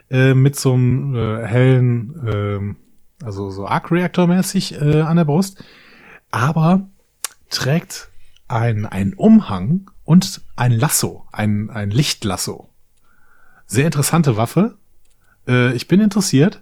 äh, 0.09 0.33
mit 0.33 0.55
so 0.55 0.74
einem 0.74 1.15
äh, 1.15 1.45
hellen, 1.45 2.27
ähm, 2.27 2.75
also 3.24 3.50
so 3.50 3.67
Arc 3.67 3.91
Reactor 3.91 4.27
mäßig 4.27 4.79
äh, 4.81 5.01
an 5.01 5.17
der 5.17 5.25
Brust, 5.25 5.63
aber 6.31 6.88
trägt 7.50 8.09
ein, 8.47 8.85
ein 8.85 9.13
Umhang 9.13 9.89
und 10.05 10.41
ein 10.55 10.71
Lasso, 10.71 11.27
ein, 11.31 11.69
ein 11.69 11.89
Lichtlasso. 11.91 12.69
Sehr 13.67 13.85
interessante 13.85 14.38
Waffe. 14.38 14.77
Äh, 15.47 15.74
ich 15.74 15.88
bin 15.88 16.00
interessiert. 16.00 16.62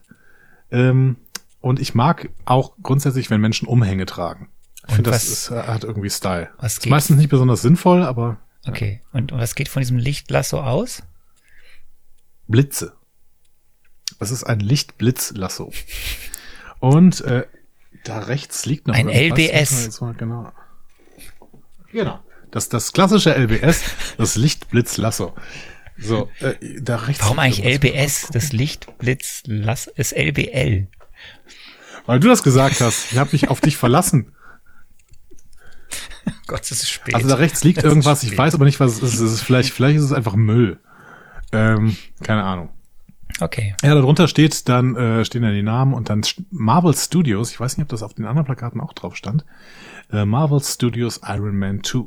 Ähm, 0.71 1.17
und 1.62 1.79
ich 1.79 1.93
mag 1.95 2.29
auch 2.45 2.73
grundsätzlich, 2.81 3.29
wenn 3.29 3.39
Menschen 3.41 3.67
Umhänge 3.67 4.05
tragen. 4.05 4.50
Ich 4.77 4.83
Und 4.89 4.95
finde, 4.95 5.12
das 5.12 5.25
ist, 5.27 5.51
äh, 5.51 5.62
hat 5.63 5.83
irgendwie 5.83 6.09
Style. 6.09 6.50
was 6.57 6.73
ist 6.73 6.81
geht- 6.81 6.89
meistens 6.91 7.17
nicht 7.17 7.29
besonders 7.29 7.62
sinnvoll, 7.62 8.03
aber 8.03 8.38
okay. 8.67 9.01
Und 9.13 9.31
was 9.31 9.55
geht 9.55 9.69
von 9.69 9.81
diesem 9.81 9.97
Lichtlasso 9.97 10.59
aus? 10.62 11.03
Blitze. 12.47 12.93
Es 14.19 14.31
ist 14.31 14.43
ein 14.43 14.59
Lichtblitzlasso. 14.59 15.71
Und 16.79 17.21
äh, 17.21 17.45
da 18.03 18.19
rechts 18.19 18.65
liegt 18.65 18.88
noch 18.88 18.95
Ein 18.95 19.07
irgendwas. 19.09 19.39
LBS. 19.50 20.00
Genau. 20.17 20.51
Genau. 21.91 22.19
Das, 22.53 22.69
das 22.69 22.93
klassische 22.93 23.36
LBS, 23.36 23.81
das 24.19 24.36
Lichtblitzlasso. 24.36 25.33
So, 25.98 26.29
äh, 26.39 26.53
da 26.79 26.98
rechts. 26.98 27.24
Warum 27.24 27.39
eigentlich. 27.39 27.65
LBS? 27.65 28.27
Das 28.31 28.53
Lichtblitzlasso 28.53 29.89
ist 29.95 30.15
LBL. 30.15 30.88
Weil 32.05 32.19
du 32.19 32.27
das 32.27 32.43
gesagt 32.43 32.79
hast. 32.79 33.12
Ich 33.12 33.17
habe 33.17 33.31
mich 33.31 33.48
auf 33.48 33.60
dich 33.60 33.75
verlassen. 33.75 34.36
Gott, 36.48 36.62
es 36.62 36.69
ist 36.69 36.91
spät. 36.91 37.15
Also 37.15 37.27
da 37.27 37.36
rechts 37.36 37.63
liegt 37.63 37.79
ist 37.79 37.86
irgendwas, 37.86 38.22
ich 38.22 38.38
weiß 38.38 38.53
aber 38.53 38.65
nicht, 38.65 38.79
was 38.79 38.98
es 38.98 39.01
ist. 39.01 39.19
Es 39.19 39.31
ist 39.31 39.41
vielleicht, 39.41 39.74
vielleicht 39.74 39.98
ist 39.98 40.03
es 40.03 40.13
einfach 40.13 40.36
Müll. 40.36 40.79
Ähm, 41.53 41.98
keine 42.22 42.43
Ahnung. 42.43 42.69
Okay. 43.39 43.75
Ja, 43.81 43.95
darunter 43.95 44.27
steht 44.27 44.69
dann, 44.69 44.95
äh, 44.95 45.25
stehen 45.25 45.41
dann 45.41 45.53
die 45.53 45.63
Namen 45.63 45.93
und 45.93 46.09
dann 46.09 46.21
Marvel 46.51 46.93
Studios, 46.93 47.51
ich 47.51 47.59
weiß 47.59 47.77
nicht, 47.77 47.85
ob 47.85 47.89
das 47.89 48.03
auf 48.03 48.13
den 48.13 48.25
anderen 48.25 48.45
Plakaten 48.45 48.79
auch 48.79 48.93
drauf 48.93 49.15
stand. 49.15 49.45
Äh, 50.11 50.25
Marvel 50.25 50.61
Studios 50.61 51.21
Iron 51.27 51.57
Man 51.57 51.83
2. 51.83 52.05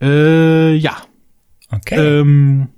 Äh, 0.00 0.74
ja. 0.74 0.96
Okay. 1.70 2.20
Ähm, 2.20 2.68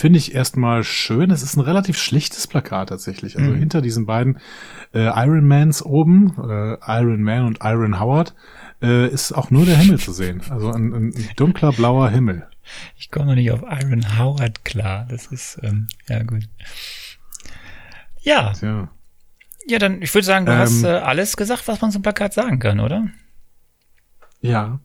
Finde 0.00 0.18
ich 0.18 0.34
erstmal 0.34 0.82
schön. 0.82 1.30
Es 1.30 1.42
ist 1.42 1.56
ein 1.56 1.60
relativ 1.60 1.98
schlichtes 1.98 2.46
Plakat 2.46 2.88
tatsächlich. 2.88 3.38
Also 3.38 3.52
hinter 3.52 3.82
diesen 3.82 4.06
beiden 4.06 4.38
äh, 4.94 5.08
Iron 5.08 5.46
Mans 5.46 5.84
oben, 5.84 6.32
äh, 6.38 6.78
Iron 6.86 7.20
Man 7.20 7.44
und 7.44 7.58
Iron 7.62 8.00
Howard, 8.00 8.34
äh, 8.80 9.08
ist 9.08 9.32
auch 9.32 9.50
nur 9.50 9.66
der 9.66 9.76
Himmel 9.76 9.98
zu 9.98 10.12
sehen. 10.12 10.40
Also 10.48 10.70
ein, 10.70 10.94
ein 10.94 11.14
dunkler 11.36 11.72
blauer 11.72 12.08
Himmel. 12.08 12.46
Ich 12.96 13.10
komme 13.10 13.26
noch 13.26 13.34
nicht 13.34 13.50
auf 13.50 13.62
Iron 13.62 14.18
Howard 14.18 14.64
klar. 14.64 15.06
Das 15.08 15.26
ist, 15.26 15.58
ähm, 15.62 15.88
ja 16.08 16.22
gut. 16.22 16.44
Ja, 18.22 18.52
Ja. 18.60 18.90
ja, 19.66 19.78
dann, 19.78 20.02
ich 20.02 20.12
würde 20.14 20.26
sagen, 20.26 20.46
du 20.46 20.52
Ähm, 20.52 20.58
hast 20.58 20.82
äh, 20.82 20.88
alles 20.88 21.36
gesagt, 21.36 21.66
was 21.68 21.80
man 21.80 21.90
zum 21.90 22.02
Plakat 22.02 22.34
sagen 22.34 22.58
kann, 22.58 22.80
oder? 22.80 23.08
Ja. 24.40 24.80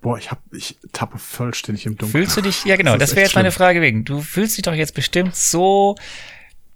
Boah, 0.00 0.18
ich 0.18 0.30
hab, 0.30 0.40
ich 0.52 0.76
tappe 0.92 1.18
vollständig 1.18 1.86
im 1.86 1.96
Dunkeln. 1.96 2.10
Fühlst 2.24 2.36
du 2.36 2.42
dich, 2.42 2.64
ja 2.66 2.76
genau, 2.76 2.92
Das 2.92 3.10
das, 3.10 3.16
wäre 3.16 3.24
jetzt 3.26 3.34
meine 3.34 3.50
schlimm. 3.50 3.58
Frage 3.64 3.80
wegen. 3.80 4.04
Du 4.04 4.20
fühlst 4.20 4.56
dich 4.58 4.62
doch 4.62 4.74
jetzt 4.74 4.94
bestimmt 4.94 5.34
so 5.34 5.96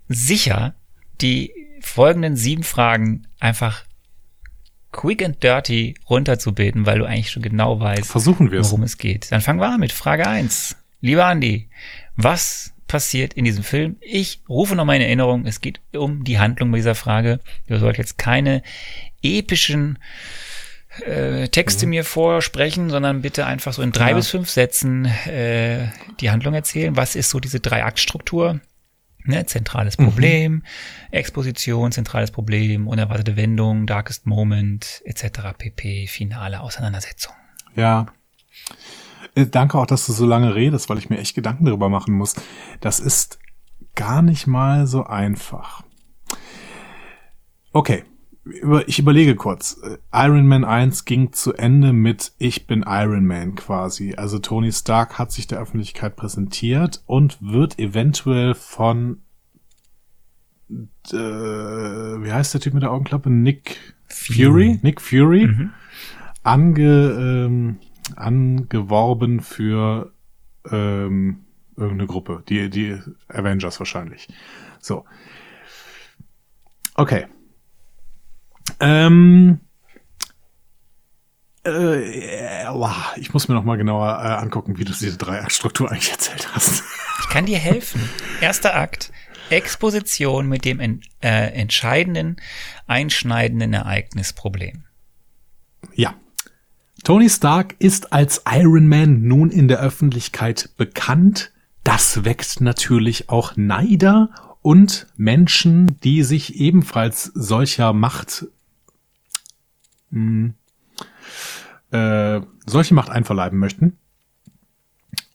sicher, 0.08 0.74
die 1.20 1.52
folgenden 1.82 2.36
sieben 2.36 2.62
Fragen 2.62 3.26
einfach 3.38 3.84
quick 4.92 5.22
and 5.24 5.42
dirty 5.42 5.94
runterzubeten, 6.08 6.86
weil 6.86 6.98
du 6.98 7.04
eigentlich 7.04 7.30
schon 7.30 7.42
genau 7.42 7.78
weißt, 7.80 8.10
Versuchen 8.10 8.50
worum 8.50 8.82
es 8.82 8.98
geht. 8.98 9.30
Dann 9.30 9.40
fangen 9.40 9.60
wir 9.60 9.68
an 9.68 9.80
mit 9.80 9.92
Frage 9.92 10.26
eins. 10.26 10.76
Lieber 11.00 11.26
Andi, 11.26 11.68
was 12.16 12.72
passiert 12.88 13.34
in 13.34 13.44
diesem 13.44 13.62
Film? 13.64 13.96
Ich 14.00 14.40
rufe 14.48 14.74
noch 14.74 14.84
in 14.84 15.00
Erinnerung, 15.02 15.46
es 15.46 15.60
geht 15.60 15.80
um 15.92 16.24
die 16.24 16.38
Handlung 16.38 16.70
bei 16.72 16.78
dieser 16.78 16.94
Frage. 16.94 17.38
Du 17.68 17.78
sollst 17.78 17.98
jetzt 17.98 18.18
keine 18.18 18.62
epischen 19.22 19.98
äh, 21.04 21.48
Texte 21.48 21.86
mir 21.86 22.02
vorsprechen, 22.04 22.90
sondern 22.90 23.22
bitte 23.22 23.46
einfach 23.46 23.72
so 23.72 23.82
in 23.82 23.92
drei 23.92 24.04
Mhm. 24.06 24.10
Ja. 24.10 24.16
bis 24.16 24.28
fünf 24.30 24.48
Sätzen 24.50 25.04
äh, 25.04 25.88
die 26.20 26.30
Handlung 26.30 26.54
erzählen. 26.54 26.96
Was 26.96 27.14
ist 27.14 27.30
so 27.30 27.38
diese 27.40 27.60
Drei-Akt-Struktur? 27.60 28.60
Ne, 29.24 29.44
zentrales 29.46 29.98
Mhm. 29.98 30.04
Problem, 30.04 30.62
Exposition, 31.10 31.92
zentrales 31.92 32.30
Problem, 32.30 32.86
unerwartete 32.88 33.36
Wendung, 33.36 33.86
Darkest 33.86 34.26
Moment, 34.26 35.02
etc. 35.04 35.52
pp, 35.56 36.06
finale 36.06 36.60
Auseinandersetzung. 36.60 37.34
Ja. 37.74 38.06
Äh, 39.34 39.46
Danke 39.46 39.78
auch, 39.78 39.86
dass 39.86 40.06
du 40.06 40.12
so 40.12 40.26
lange 40.26 40.54
redest, 40.54 40.88
weil 40.88 40.98
ich 40.98 41.10
mir 41.10 41.18
echt 41.18 41.34
Gedanken 41.34 41.66
darüber 41.66 41.88
machen 41.88 42.14
muss. 42.14 42.34
Das 42.80 43.00
ist 43.00 43.38
gar 43.94 44.22
nicht 44.22 44.46
mal 44.46 44.86
so 44.86 45.04
einfach. 45.04 45.82
Okay. 47.72 48.04
Ich 48.86 48.98
überlege 48.98 49.36
kurz. 49.36 49.80
Äh, 49.82 49.98
Iron 50.12 50.46
Man 50.46 50.64
1 50.64 51.04
ging 51.04 51.32
zu 51.32 51.54
Ende 51.54 51.92
mit 51.92 52.32
Ich 52.38 52.66
bin 52.66 52.84
Iron 52.86 53.26
Man 53.26 53.54
quasi. 53.54 54.14
Also 54.16 54.38
Tony 54.38 54.72
Stark 54.72 55.18
hat 55.18 55.32
sich 55.32 55.46
der 55.46 55.60
Öffentlichkeit 55.60 56.16
präsentiert 56.16 57.02
und 57.06 57.38
wird 57.40 57.78
eventuell 57.78 58.54
von 58.54 59.22
äh, 60.70 61.16
wie 61.16 62.32
heißt 62.32 62.54
der 62.54 62.60
Typ 62.60 62.74
mit 62.74 62.82
der 62.82 62.92
Augenklappe? 62.92 63.30
Nick 63.30 63.94
Fury? 64.08 64.78
Nick 64.82 65.00
Fury? 65.00 65.70
ange, 66.42 67.46
ähm, 67.46 67.78
angeworben 68.16 69.40
für 69.40 70.12
ähm, 70.70 71.44
irgendeine 71.76 72.06
Gruppe, 72.06 72.42
die, 72.48 72.70
die 72.70 72.98
Avengers 73.28 73.78
wahrscheinlich. 73.78 74.28
So. 74.80 75.04
Okay. 76.94 77.26
Ähm, 78.80 79.60
äh, 81.66 82.64
ich 83.16 83.32
muss 83.32 83.48
mir 83.48 83.54
noch 83.54 83.64
mal 83.64 83.76
genauer 83.76 84.08
äh, 84.08 84.42
angucken, 84.42 84.78
wie 84.78 84.84
du 84.84 84.92
diese 84.92 85.18
Dreiaktstruktur 85.18 85.90
eigentlich 85.90 86.10
erzählt 86.10 86.48
hast. 86.54 86.84
Ich 87.20 87.28
kann 87.28 87.46
dir 87.46 87.58
helfen. 87.58 88.08
Erster 88.40 88.74
Akt. 88.76 89.12
Exposition 89.50 90.46
mit 90.46 90.64
dem 90.64 90.78
en 90.78 91.00
äh, 91.22 91.52
entscheidenden, 91.52 92.36
einschneidenden 92.86 93.72
Ereignisproblem. 93.72 94.84
Ja. 95.94 96.14
Tony 97.04 97.30
Stark 97.30 97.76
ist 97.78 98.12
als 98.12 98.42
Iron 98.50 98.88
Man 98.88 99.22
nun 99.22 99.50
in 99.50 99.68
der 99.68 99.80
Öffentlichkeit 99.80 100.70
bekannt. 100.76 101.52
Das 101.84 102.24
weckt 102.24 102.60
natürlich 102.60 103.30
auch 103.30 103.56
Neider 103.56 104.30
und 104.62 105.06
Menschen, 105.16 105.98
die 106.02 106.22
sich 106.24 106.56
ebenfalls 106.56 107.24
solcher 107.34 107.92
Macht 107.92 108.46
mh, 110.10 110.52
äh, 111.90 112.40
solche 112.66 112.94
Macht 112.94 113.10
einverleiben 113.10 113.58
möchten. 113.58 113.98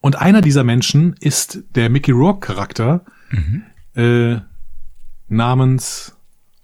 Und 0.01 0.17
einer 0.17 0.41
dieser 0.41 0.63
Menschen 0.63 1.15
ist 1.19 1.63
der 1.75 1.89
Mickey 1.89 2.11
Rourke 2.11 2.47
Charakter 2.47 3.05
mhm. 3.29 3.63
äh, 3.95 4.41
namens 5.29 6.17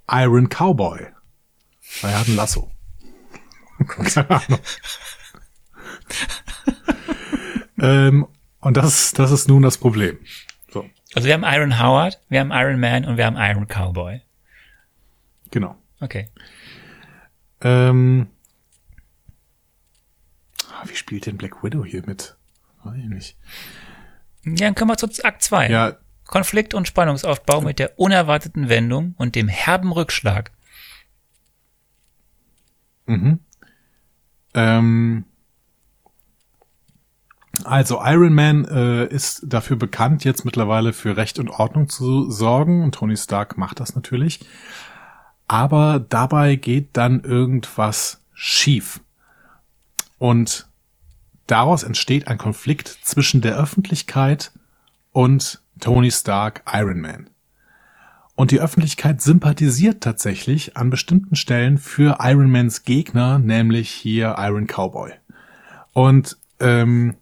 Iron 0.10 0.50
Cowboy. 0.50 1.08
Er 2.02 2.20
hat 2.20 2.28
ein 2.28 2.36
Lasso. 2.36 2.72
Keine 3.88 4.30
Ahnung. 4.30 4.60
ähm, 7.82 8.28
und 8.60 8.78
das, 8.78 9.14
das 9.14 9.32
ist 9.32 9.48
nun 9.48 9.62
das 9.62 9.78
Problem. 9.78 10.18
So. 10.72 10.86
Also 11.16 11.28
wir 11.28 11.34
haben 11.34 11.46
Iron 11.46 11.80
Howard, 11.80 12.20
wir 12.30 12.42
haben 12.42 12.52
Iron 12.52 12.80
Man 12.80 13.06
und 13.06 13.18
wir 13.18 13.26
haben 13.26 13.38
Iron 13.38 13.68
Cowboy. 13.68 14.22
Genau. 15.52 15.76
Okay. 16.00 16.30
Ähm, 17.62 18.28
ah, 20.72 20.84
wie 20.86 20.96
spielt 20.96 21.26
denn 21.26 21.38
Black 21.38 21.64
Widow 21.64 21.84
hier 21.84 22.04
mit? 22.06 22.36
Weiß 22.84 22.98
ich 22.98 23.10
nicht. 23.10 23.38
Ja, 24.46 24.68
dann 24.68 24.76
kommen 24.76 24.92
wir 24.92 24.98
zu 24.98 25.08
Akt 25.24 25.44
2. 25.44 25.70
Ja. 25.70 25.98
Konflikt- 26.26 26.74
und 26.74 26.88
Spannungsaufbau 26.88 27.62
mit 27.62 27.80
der 27.80 28.00
unerwarteten 28.00 28.70
Wendung 28.70 29.16
und 29.18 29.36
dem 29.36 29.48
herben 29.48 29.92
Rückschlag. 29.92 30.52
Mhm. 33.08 33.40
Ähm, 34.54 35.26
also 37.64 38.00
Iron 38.04 38.34
Man 38.34 38.66
äh, 38.66 39.06
ist 39.08 39.42
dafür 39.48 39.76
bekannt, 39.76 40.24
jetzt 40.24 40.46
mittlerweile 40.46 40.94
für 40.94 41.18
Recht 41.18 41.40
und 41.40 41.50
Ordnung 41.50 41.90
zu 41.90 42.30
sorgen. 42.30 42.84
Und 42.84 42.96
Tony 42.96 43.18
Stark 43.18 43.58
macht 43.58 43.80
das 43.80 43.96
natürlich. 43.96 44.40
Aber 45.50 46.00
dabei 46.00 46.58
geht 46.58 46.90
dann 46.94 47.22
irgendwas 47.24 48.22
schief. 48.34 49.02
Und 50.20 50.70
daraus 51.48 51.82
entsteht 51.82 52.28
ein 52.28 52.38
Konflikt 52.38 52.88
zwischen 53.02 53.42
der 53.42 53.58
Öffentlichkeit 53.58 54.52
und 55.12 55.64
Tony 55.80 56.12
Stark 56.12 56.62
Iron 56.72 57.02
Man. 57.02 57.32
Und 58.36 58.52
die 58.52 58.60
Öffentlichkeit 58.60 59.22
sympathisiert 59.22 60.02
tatsächlich 60.04 60.78
an 60.78 60.92
bestimmten 60.92 61.36
Stellen 61.36 61.80
für 61.80 62.20
Iron 62.22 62.52
Mans 62.52 62.84
Gegner, 62.84 63.40
nämlich 63.40 63.90
hier 63.90 64.36
Iron 64.38 64.68
Cowboy. 64.68 65.14
Und 65.94 66.38
ähm, 66.60 67.16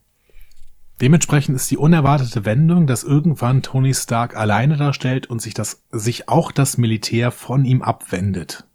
dementsprechend 1.02 1.56
ist 1.56 1.70
die 1.72 1.78
unerwartete 1.78 2.46
Wendung, 2.46 2.88
dass 2.88 3.04
irgendwann 3.04 3.62
Tony 3.62 3.94
Stark 3.94 4.36
alleine 4.36 4.78
darstellt 4.78 5.28
und 5.28 5.42
sich 5.42 5.54
das, 5.54 5.84
sich 5.92 6.30
auch 6.30 6.52
das 6.52 6.78
Militär 6.78 7.32
von 7.32 7.66
ihm 7.66 7.82
abwendet. 7.82 8.66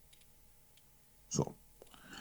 So. 1.29 1.55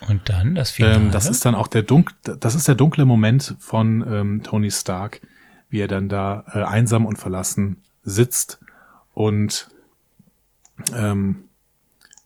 Und 0.07 0.29
dann 0.29 0.55
das 0.55 0.71
Finale? 0.71 0.95
Ähm, 0.95 1.11
das 1.11 1.29
ist 1.29 1.45
dann 1.45 1.55
auch 1.55 1.67
der 1.67 1.83
dunkel, 1.83 2.15
das 2.39 2.55
ist 2.55 2.67
der 2.67 2.75
dunkle 2.75 3.05
Moment 3.05 3.55
von 3.59 4.05
ähm, 4.07 4.43
Tony 4.43 4.71
Stark, 4.71 5.21
wie 5.69 5.79
er 5.79 5.87
dann 5.87 6.09
da 6.09 6.45
äh, 6.53 6.63
einsam 6.63 7.05
und 7.05 7.17
verlassen 7.17 7.77
sitzt 8.03 8.59
und 9.13 9.69
ähm, 10.95 11.45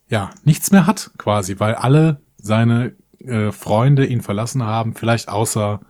ja, 0.08 0.30
nichts 0.44 0.72
mehr 0.72 0.88
hat 0.88 1.12
quasi, 1.18 1.60
weil 1.60 1.76
alle 1.76 2.22
seine 2.38 2.94
äh, 3.20 3.52
Freunde 3.52 4.06
ihn 4.06 4.22
verlassen 4.22 4.64
haben, 4.64 4.94
vielleicht 4.94 5.30
außer 5.30 5.82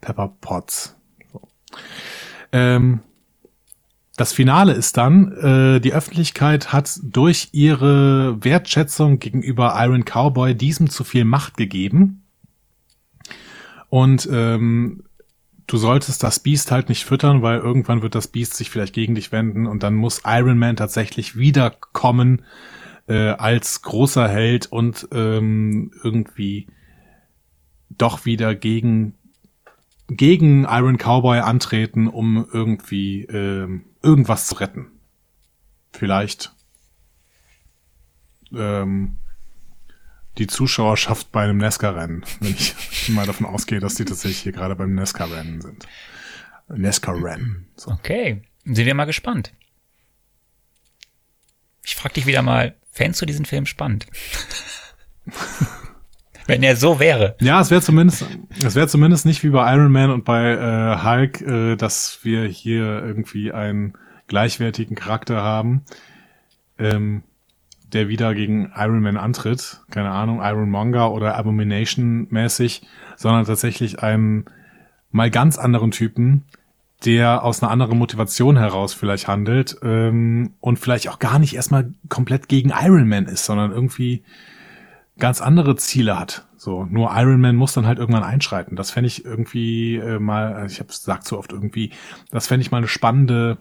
Pepper 0.00 0.32
Potts. 0.40 0.97
Ähm, 2.52 3.00
das 4.16 4.32
Finale 4.32 4.72
ist 4.72 4.96
dann, 4.96 5.32
äh, 5.32 5.80
die 5.80 5.92
Öffentlichkeit 5.92 6.72
hat 6.72 6.98
durch 7.02 7.50
ihre 7.52 8.42
Wertschätzung 8.44 9.20
gegenüber 9.20 9.76
Iron 9.78 10.04
Cowboy 10.04 10.56
diesem 10.56 10.90
zu 10.90 11.04
viel 11.04 11.24
Macht 11.24 11.56
gegeben. 11.56 12.24
Und 13.90 14.28
ähm, 14.30 15.04
du 15.68 15.76
solltest 15.76 16.22
das 16.24 16.40
Beast 16.40 16.72
halt 16.72 16.88
nicht 16.88 17.04
füttern, 17.04 17.42
weil 17.42 17.60
irgendwann 17.60 18.02
wird 18.02 18.16
das 18.16 18.26
Beast 18.26 18.54
sich 18.54 18.70
vielleicht 18.70 18.92
gegen 18.92 19.14
dich 19.14 19.30
wenden 19.30 19.66
und 19.66 19.84
dann 19.84 19.94
muss 19.94 20.22
Iron 20.24 20.58
Man 20.58 20.74
tatsächlich 20.74 21.36
wiederkommen 21.36 22.42
äh, 23.06 23.30
als 23.30 23.82
großer 23.82 24.28
Held 24.28 24.66
und 24.66 25.08
ähm, 25.12 25.92
irgendwie 26.02 26.66
doch 27.90 28.24
wieder 28.24 28.54
gegen 28.54 29.14
gegen 30.08 30.64
Iron 30.64 30.96
Cowboy 30.96 31.40
antreten, 31.40 32.08
um 32.08 32.46
irgendwie 32.52 33.24
ähm, 33.24 33.84
irgendwas 34.02 34.46
zu 34.46 34.56
retten. 34.56 34.86
Vielleicht 35.92 36.52
ähm, 38.52 39.18
die 40.38 40.46
Zuschauerschaft 40.46 41.30
bei 41.32 41.44
einem 41.44 41.58
Nesca-Rennen, 41.58 42.24
wenn 42.40 42.50
ich 42.50 42.74
mal 43.08 43.26
davon 43.26 43.46
ausgehe, 43.46 43.80
dass 43.80 43.94
die 43.94 44.04
tatsächlich 44.04 44.40
hier 44.40 44.52
gerade 44.52 44.76
beim 44.76 44.94
Nesca-Rennen 44.94 45.60
sind. 45.60 45.86
Nesca-Rennen. 46.68 47.68
So. 47.76 47.90
Okay, 47.90 48.42
sind 48.64 48.86
wir 48.86 48.94
mal 48.94 49.04
gespannt. 49.04 49.52
Ich 51.84 51.96
frag 51.96 52.12
dich 52.14 52.26
wieder 52.26 52.42
mal, 52.42 52.76
fändest 52.90 53.22
du 53.22 53.26
diesen 53.26 53.46
Film 53.46 53.66
spannend? 53.66 54.06
Wenn 56.48 56.62
er 56.62 56.76
so 56.76 56.98
wäre. 56.98 57.36
Ja, 57.40 57.60
es 57.60 57.70
wäre 57.70 57.82
zumindest, 57.82 58.26
es 58.64 58.74
wäre 58.74 58.88
zumindest 58.88 59.26
nicht 59.26 59.44
wie 59.44 59.50
bei 59.50 59.72
Iron 59.74 59.92
Man 59.92 60.10
und 60.10 60.24
bei 60.24 60.52
äh, 60.52 61.04
Hulk, 61.04 61.40
äh, 61.42 61.76
dass 61.76 62.20
wir 62.22 62.44
hier 62.44 63.04
irgendwie 63.04 63.52
einen 63.52 63.92
gleichwertigen 64.26 64.96
Charakter 64.96 65.42
haben. 65.42 65.82
Ähm, 66.78 67.22
der 67.92 68.08
wieder 68.08 68.34
gegen 68.34 68.72
Iron 68.76 69.00
Man 69.00 69.16
antritt, 69.16 69.80
keine 69.90 70.10
Ahnung, 70.10 70.40
Iron 70.42 70.70
Monger 70.70 71.12
oder 71.12 71.36
Abomination 71.36 72.26
mäßig, 72.30 72.82
sondern 73.16 73.46
tatsächlich 73.46 74.02
einen 74.02 74.44
mal 75.10 75.30
ganz 75.30 75.58
anderen 75.58 75.90
Typen, 75.90 76.44
der 77.04 77.44
aus 77.44 77.62
einer 77.62 77.70
anderen 77.70 77.98
Motivation 77.98 78.56
heraus 78.56 78.92
vielleicht 78.92 79.28
handelt 79.28 79.78
ähm, 79.82 80.54
und 80.60 80.78
vielleicht 80.78 81.08
auch 81.08 81.18
gar 81.18 81.38
nicht 81.38 81.54
erstmal 81.54 81.92
komplett 82.08 82.48
gegen 82.48 82.70
Iron 82.70 83.08
Man 83.08 83.26
ist, 83.26 83.44
sondern 83.44 83.70
irgendwie 83.70 84.22
ganz 85.18 85.40
andere 85.40 85.76
Ziele 85.76 86.18
hat. 86.18 86.46
So, 86.56 86.84
nur 86.84 87.10
Iron 87.14 87.40
Man 87.40 87.56
muss 87.56 87.72
dann 87.72 87.86
halt 87.86 87.98
irgendwann 87.98 88.24
einschreiten. 88.24 88.76
Das 88.76 88.90
fände 88.90 89.06
ich 89.06 89.24
irgendwie 89.24 89.96
äh, 89.96 90.18
mal, 90.18 90.66
ich 90.66 90.80
habe 90.80 90.92
sagt 90.92 91.26
so 91.26 91.38
oft 91.38 91.52
irgendwie, 91.52 91.92
das 92.30 92.46
fände 92.46 92.62
ich 92.62 92.70
mal 92.70 92.78
eine 92.78 92.88
spannende 92.88 93.58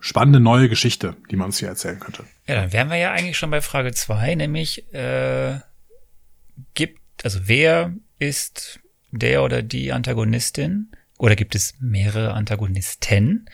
spannende 0.00 0.38
neue 0.38 0.68
Geschichte, 0.68 1.16
die 1.30 1.36
man 1.36 1.46
uns 1.46 1.58
hier 1.58 1.68
erzählen 1.68 1.98
könnte. 1.98 2.24
Ja, 2.46 2.56
dann 2.56 2.72
wären 2.74 2.90
wir 2.90 2.96
ja 2.98 3.12
eigentlich 3.12 3.38
schon 3.38 3.50
bei 3.50 3.62
Frage 3.62 3.92
zwei, 3.92 4.34
nämlich 4.34 4.92
äh, 4.92 5.60
gibt, 6.74 7.00
also 7.24 7.40
wer 7.44 7.94
ist 8.18 8.80
der 9.12 9.42
oder 9.42 9.62
die 9.62 9.92
Antagonistin? 9.92 10.90
Oder 11.18 11.36
gibt 11.36 11.54
es 11.54 11.74
mehrere 11.80 12.34
Antagonisten? 12.34 13.48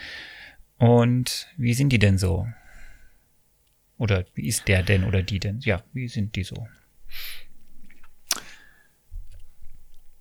Und 0.79 1.47
wie 1.57 1.75
sind 1.75 1.91
die 1.91 1.99
denn 1.99 2.19
so? 2.19 2.49
Oder 4.01 4.25
wie 4.35 4.49
ist 4.49 4.67
der 4.67 4.83
denn 4.83 5.05
oder 5.05 5.23
die 5.23 5.39
denn? 5.39 5.61
Ja, 5.61 5.83
wie 5.93 6.09
sind 6.09 6.35
die 6.35 6.43
so? 6.43 6.67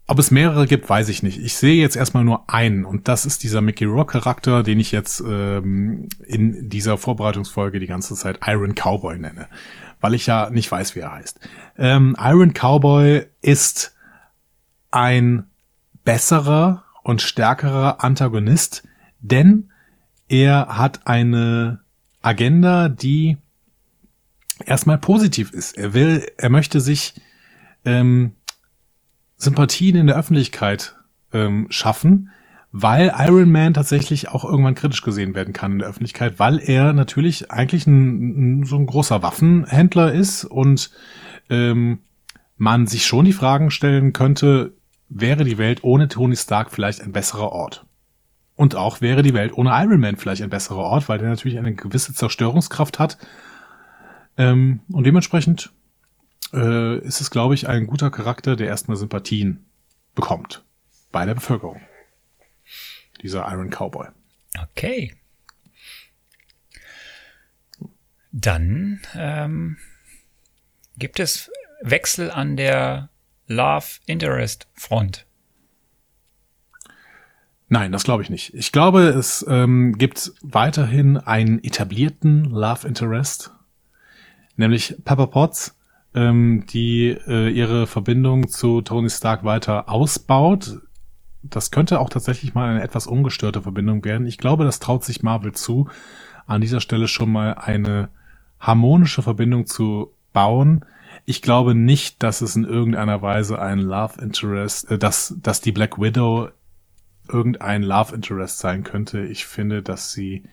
Ob 0.06 0.20
es 0.20 0.32
mehrere 0.32 0.68
gibt, 0.68 0.89
weiß 0.89 1.08
ich 1.08 1.24
nicht. 1.24 1.39
Ich 1.39 1.54
sehe 1.54 1.80
jetzt 1.80 1.96
erstmal 1.96 2.26
nur 2.26 2.50
einen 2.50 2.84
und 2.84 3.08
das 3.08 3.26
ist 3.26 3.42
dieser 3.42 3.62
Mickey 3.62 3.86
Rock 3.86 4.12
Charakter, 4.12 4.63
den 4.63 4.82
ich 4.82 4.92
jetzt 4.92 5.24
ähm, 5.26 6.10
in 6.26 6.68
dieser 6.68 6.98
Vorbereitungsfolge 6.98 7.80
die 7.80 7.88
ganze 7.88 8.15
Zeit 8.15 8.39
Iron 8.46 8.76
Cowboy 8.76 9.18
nenne, 9.18 9.48
weil 10.02 10.13
ich 10.13 10.26
ja 10.26 10.50
nicht 10.50 10.70
weiß, 10.70 10.98
wie 10.98 11.00
er 11.00 11.13
heißt. 11.13 11.39
Ähm, 11.78 12.18
Iron 12.20 12.54
Cowboy 12.54 13.28
ist 13.42 13.96
ein 14.92 15.46
besserer 16.04 16.84
und 17.02 17.22
stärkerer 17.22 18.04
Antagonist, 18.04 18.84
denn 19.22 19.70
er 20.28 20.78
hat 20.78 21.08
eine 21.08 21.80
Agenda, 22.22 22.89
die 22.89 23.38
erstmal 24.65 24.98
positiv 24.98 25.52
ist. 25.52 25.78
Er 25.78 25.93
will, 25.93 26.26
er 26.38 26.50
möchte 26.50 26.82
sich 26.82 27.13
ähm, 27.86 28.34
Sympathien 29.38 29.95
in 29.95 30.08
der 30.08 30.17
Öffentlichkeit 30.17 30.95
ähm, 31.34 31.67
schaffen, 31.69 32.30
weil 32.72 33.13
Iron 33.17 33.52
Man 33.52 33.74
tatsächlich 33.74 34.30
auch 34.30 34.45
irgendwann 34.45 34.76
kritisch 34.76 35.02
gesehen 35.02 35.34
werden 35.34 35.54
kann 35.54 35.74
in 35.74 35.80
der 35.80 35.88
Öffentlichkeit, 35.88 36.39
weil 36.39 36.60
er 36.60 36.93
natürlich 36.93 37.50
eigentlich 37.52 37.88
ein, 37.88 38.60
ein 38.60 38.63
so 38.65 38.76
ein 38.76 38.86
großer 38.86 39.24
Waffenhändler 39.24 40.13
ist 40.13 40.45
und 40.45 40.91
ähm, 41.50 42.00
man 42.58 42.86
sich 42.86 43.06
schon 43.06 43.26
die 43.26 43.34
Fragen 43.34 43.72
stellen 43.72 44.13
könnte, 44.13 44.74
wäre 45.08 45.43
die 45.43 45.58
Welt 45.58 45.84
ohne 45.84 46.08
Tony 46.10 46.36
Stark 46.36 46.72
vielleicht 46.72 47.02
ein 47.02 47.13
besserer 47.13 47.52
Ort? 47.52 47.86
Und 48.56 48.76
auch 48.76 49.00
wäre 49.00 49.24
die 49.24 49.34
Welt 49.34 49.54
ohne 49.54 49.72
Iron 49.72 50.02
Man 50.02 50.17
vielleicht 50.17 50.43
ein 50.43 50.50
besserer 50.50 50.80
Ort, 50.80 51.08
weil 51.08 51.17
der 51.17 51.30
natürlich 51.30 51.58
eine 51.58 51.74
gewisse 51.74 52.13
Zerstörungskraft 52.13 53.00
hat. 53.00 53.17
Ähm, 54.39 54.80
und 54.91 55.04
dementsprechend 55.04 55.71
äh, 56.54 56.97
ist 56.99 57.19
es, 57.19 57.30
glaube 57.30 57.54
ich, 57.54 57.67
ein 57.67 57.88
guter 57.88 58.10
Charakter, 58.10 58.56
der 58.56 58.67
erstmal 58.67 58.95
Sympathien 58.97 59.65
bekommt 60.15 60.63
bei 61.12 61.25
der 61.25 61.36
Bevölkerung 61.36 61.82
dieser 63.21 63.52
Iron 63.52 63.69
Cowboy. 63.69 64.08
Okay. 64.71 65.13
Dann 68.32 69.02
ähm, 69.13 69.78
gibt 70.97 71.19
es 71.19 71.52
Wechsel 71.82 72.32
an 72.32 72.56
der 72.56 73.10
Love 73.47 73.88
Interest 74.06 74.67
Front. 74.73 75.25
Nein, 77.67 77.91
das 77.91 78.04
glaube 78.04 78.23
ich 78.23 78.30
nicht. 78.30 78.54
Ich 78.54 78.71
glaube, 78.71 79.02
es 79.10 79.45
ähm, 79.49 79.97
gibt 79.97 80.32
weiterhin 80.41 81.17
einen 81.17 81.63
etablierten 81.63 82.45
Love 82.45 82.88
Interest, 82.88 83.52
nämlich 84.60 84.95
Pepper 85.04 85.28
Potts, 85.28 85.76
ähm, 86.13 86.65
die 86.69 87.17
äh, 87.28 87.50
ihre 87.50 87.88
Verbindung 87.88 88.48
zu 88.48 88.82
Tony 88.82 89.10
Stark 89.10 89.43
weiter 89.43 89.89
ausbaut 89.89 90.80
das 91.41 91.72
könnte 91.72 92.00
auch 92.00 92.10
tatsächlich 92.10 92.54
mal 92.54 92.69
eine 92.69 92.84
etwas 92.84 93.08
ungestörte 93.08 93.62
Verbindung 93.62 94.04
werden. 94.04 94.28
Ich 94.28 94.38
glaube, 94.38 94.65
das 94.65 94.80
traut 94.80 95.04
sich 95.04 95.24
Marvel 95.24 95.54
zu, 95.54 95.89
an 96.45 96.62
dieser 96.62 96.82
Stelle 96.82 97.08
schon 97.08 97.32
mal 97.32 97.54
eine 97.54 98.10
harmonische 98.60 99.22
Verbindung 99.22 99.65
zu 99.65 100.13
bauen. 100.34 100.84
Ich 101.26 101.41
glaube 101.41 101.76
nicht, 101.76 102.22
dass 102.24 102.41
es 102.41 102.56
in 102.56 102.65
irgendeiner 102.65 103.22
Weise 103.22 103.60
ein 103.60 103.80
Love 103.80 104.22
Interest, 104.22 104.89
äh, 104.91 104.98
dass, 104.98 105.36
dass 105.41 105.62
die 105.62 105.72
Black 105.72 106.00
Widow 106.00 106.50
irgendein 107.28 107.84
Love 107.84 108.15
Interest 108.15 108.60
sein 108.60 108.84
könnte. 108.84 109.24
Ich 109.24 109.45
finde, 109.45 109.82
dass 109.82 110.12
sie 110.12 110.43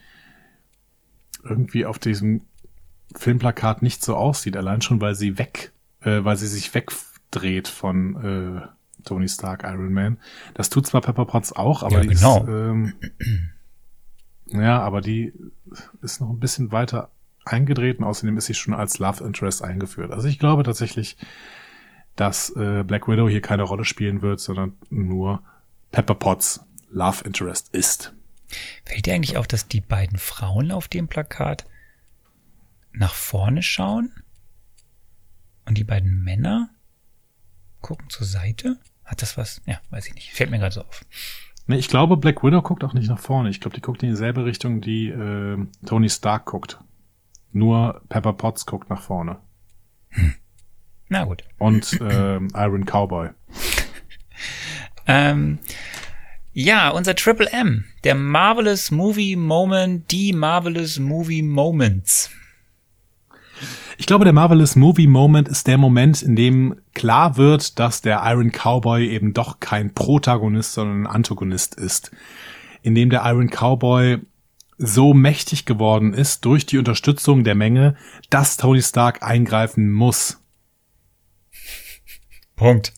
irgendwie 1.42 1.86
auf 1.86 1.98
diesem 1.98 2.42
Filmplakat 3.14 3.82
nicht 3.82 4.02
so 4.02 4.16
aussieht, 4.16 4.56
allein 4.56 4.82
schon, 4.82 5.00
weil 5.00 5.14
sie 5.14 5.38
weg, 5.38 5.72
äh, 6.00 6.24
weil 6.24 6.36
sie 6.36 6.46
sich 6.46 6.74
wegdreht 6.74 7.68
von 7.68 8.62
äh, 8.62 8.66
Tony 9.04 9.28
Stark 9.28 9.62
Iron 9.64 9.92
Man. 9.92 10.18
Das 10.54 10.70
tut 10.70 10.86
zwar 10.86 11.00
Pepper 11.00 11.24
Potts 11.24 11.52
auch, 11.52 11.82
aber 11.82 11.96
ja, 11.96 12.00
die 12.00 12.08
genau. 12.08 12.38
ist, 12.38 12.48
ähm, 12.48 12.94
ja, 14.60 14.80
aber 14.80 15.00
die 15.00 15.32
ist 16.02 16.20
noch 16.20 16.30
ein 16.30 16.40
bisschen 16.40 16.72
weiter 16.72 17.10
eingedreht 17.44 17.98
und 17.98 18.04
außerdem 18.04 18.36
ist 18.36 18.46
sie 18.46 18.54
schon 18.54 18.74
als 18.74 18.98
Love 18.98 19.24
Interest 19.24 19.62
eingeführt. 19.62 20.10
Also 20.10 20.28
ich 20.28 20.38
glaube 20.38 20.64
tatsächlich, 20.64 21.16
dass 22.16 22.50
äh, 22.56 22.82
Black 22.82 23.08
Widow 23.08 23.28
hier 23.28 23.40
keine 23.40 23.62
Rolle 23.62 23.84
spielen 23.84 24.22
wird, 24.22 24.40
sondern 24.40 24.72
nur 24.90 25.42
Pepper 25.92 26.14
Potts 26.14 26.60
Love 26.90 27.24
Interest 27.24 27.68
ist. 27.72 28.12
Fällt 28.84 29.06
dir 29.06 29.14
eigentlich 29.14 29.36
auf, 29.36 29.46
dass 29.46 29.68
die 29.68 29.80
beiden 29.80 30.18
Frauen 30.18 30.72
auf 30.72 30.88
dem 30.88 31.08
Plakat 31.08 31.66
nach 32.96 33.14
vorne 33.14 33.62
schauen 33.62 34.12
und 35.64 35.78
die 35.78 35.84
beiden 35.84 36.22
Männer 36.22 36.70
gucken 37.80 38.08
zur 38.10 38.26
Seite? 38.26 38.78
Hat 39.04 39.22
das 39.22 39.36
was? 39.36 39.62
Ja, 39.66 39.80
weiß 39.90 40.08
ich 40.08 40.14
nicht. 40.14 40.32
Fällt 40.32 40.50
mir 40.50 40.58
gerade 40.58 40.74
so 40.74 40.82
auf. 40.82 41.04
Nee, 41.68 41.76
ich 41.76 41.88
glaube, 41.88 42.16
Black 42.16 42.42
Widow 42.42 42.62
guckt 42.62 42.84
auch 42.84 42.92
nicht 42.92 43.08
nach 43.08 43.18
vorne. 43.18 43.50
Ich 43.50 43.60
glaube, 43.60 43.74
die 43.74 43.80
guckt 43.80 44.02
in 44.02 44.10
dieselbe 44.10 44.44
Richtung, 44.44 44.80
die 44.80 45.08
äh, 45.08 45.58
Tony 45.84 46.08
Stark 46.08 46.46
guckt. 46.46 46.78
Nur 47.52 48.02
Pepper 48.08 48.32
Potts 48.32 48.66
guckt 48.66 48.90
nach 48.90 49.02
vorne. 49.02 49.38
Hm. 50.10 50.34
Na 51.08 51.24
gut. 51.24 51.44
Und 51.58 52.00
äh, 52.00 52.36
Iron 52.54 52.84
Cowboy. 52.84 53.30
ähm, 55.06 55.58
ja, 56.52 56.90
unser 56.90 57.14
Triple 57.14 57.50
M, 57.52 57.84
der 58.04 58.14
Marvelous 58.14 58.90
Movie 58.90 59.36
Moment, 59.36 60.10
die 60.10 60.32
Marvelous 60.32 60.98
Movie 60.98 61.42
Moments. 61.42 62.30
Ich 63.98 64.06
glaube, 64.06 64.24
der 64.24 64.34
Marvelous 64.34 64.76
Movie 64.76 65.06
Moment 65.06 65.48
ist 65.48 65.66
der 65.66 65.78
Moment, 65.78 66.22
in 66.22 66.36
dem 66.36 66.76
klar 66.94 67.36
wird, 67.36 67.78
dass 67.78 68.02
der 68.02 68.22
Iron 68.24 68.52
Cowboy 68.52 69.08
eben 69.08 69.32
doch 69.32 69.60
kein 69.60 69.94
Protagonist, 69.94 70.74
sondern 70.74 71.02
ein 71.02 71.06
Antagonist 71.06 71.76
ist. 71.76 72.10
In 72.82 72.94
dem 72.94 73.08
der 73.08 73.22
Iron 73.24 73.48
Cowboy 73.48 74.18
so 74.78 75.14
mächtig 75.14 75.64
geworden 75.64 76.12
ist 76.12 76.44
durch 76.44 76.66
die 76.66 76.76
Unterstützung 76.78 77.44
der 77.44 77.54
Menge, 77.54 77.96
dass 78.28 78.58
Tony 78.58 78.82
Stark 78.82 79.22
eingreifen 79.22 79.90
muss. 79.90 80.42
Punkt. 82.56 82.92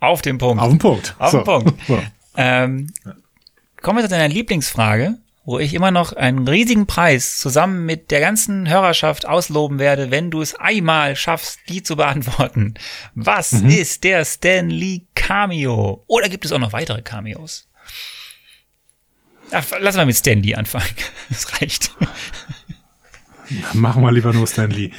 Auf 0.00 0.22
den 0.22 0.38
Punkt. 0.38 0.62
Auf 0.62 0.70
den 0.70 0.78
Punkt. 0.78 1.16
Auf 1.18 1.30
so. 1.32 1.38
den 1.38 1.44
Punkt. 1.44 1.74
So. 1.88 1.98
Ähm, 2.40 2.92
kommen 3.82 3.98
wir 3.98 4.04
zu 4.04 4.10
deiner 4.10 4.32
Lieblingsfrage 4.32 5.18
wo 5.48 5.58
ich 5.58 5.72
immer 5.72 5.90
noch 5.90 6.12
einen 6.12 6.46
riesigen 6.46 6.86
Preis 6.86 7.38
zusammen 7.38 7.86
mit 7.86 8.10
der 8.10 8.20
ganzen 8.20 8.68
Hörerschaft 8.68 9.24
ausloben 9.24 9.78
werde, 9.78 10.10
wenn 10.10 10.30
du 10.30 10.42
es 10.42 10.54
einmal 10.54 11.16
schaffst, 11.16 11.60
die 11.70 11.82
zu 11.82 11.96
beantworten. 11.96 12.74
Was 13.14 13.52
mhm. 13.52 13.70
ist 13.70 14.04
der 14.04 14.26
Stan 14.26 14.68
Lee 14.68 15.06
Cameo? 15.14 16.04
Oder 16.06 16.28
gibt 16.28 16.44
es 16.44 16.52
auch 16.52 16.58
noch 16.58 16.74
weitere 16.74 17.00
Cameos? 17.00 17.66
Ach, 19.50 19.64
lass 19.80 19.96
mal 19.96 20.04
mit 20.04 20.16
Stan 20.16 20.38
Lee 20.38 20.54
anfangen. 20.54 20.84
Das 21.30 21.50
reicht. 21.58 21.92
Machen 23.72 24.02
wir 24.02 24.12
lieber 24.12 24.34
nur 24.34 24.46
Stan 24.46 24.70
Lee. 24.70 24.90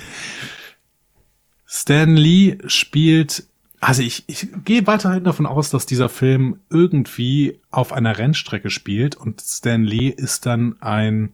Stan 1.67 2.15
Lee 2.15 2.57
spielt 2.65 3.43
also 3.79 4.01
ich, 4.01 4.23
ich 4.27 4.49
gehe 4.65 4.87
weiterhin 4.87 5.23
davon 5.23 5.45
aus, 5.45 5.69
dass 5.69 5.85
dieser 5.85 6.09
Film 6.09 6.59
irgendwie 6.69 7.59
auf 7.71 7.93
einer 7.93 8.17
Rennstrecke 8.17 8.69
spielt 8.69 9.15
und 9.15 9.41
Stan 9.41 9.83
Lee 9.83 10.09
ist 10.09 10.45
dann 10.45 10.81
ein 10.81 11.33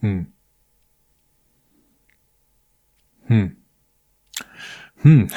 hm. 0.00 0.26
Hm. 3.26 3.56
Hm. 5.02 5.28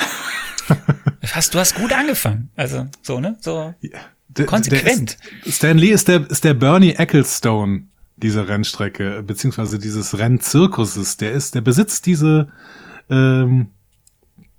hast, 1.31 1.53
du 1.53 1.59
hast 1.59 1.75
gut 1.75 1.91
angefangen. 1.93 2.49
Also 2.55 2.87
so, 3.01 3.19
ne? 3.19 3.37
So 3.41 3.73
ja, 3.81 4.45
konsequent. 4.45 5.17
Ist, 5.43 5.57
Stan 5.57 5.77
Lee 5.77 5.89
ist 5.89 6.07
der, 6.07 6.29
ist 6.29 6.43
der 6.43 6.53
Bernie 6.53 6.93
Ecclestone 6.93 7.87
dieser 8.15 8.47
Rennstrecke, 8.47 9.23
beziehungsweise 9.23 9.79
dieses 9.79 10.17
Rennzirkuses. 10.17 11.17
Der 11.17 11.31
ist, 11.31 11.55
der 11.55 11.61
besitzt 11.61 12.05
diese 12.05 12.51
ähm, 13.09 13.67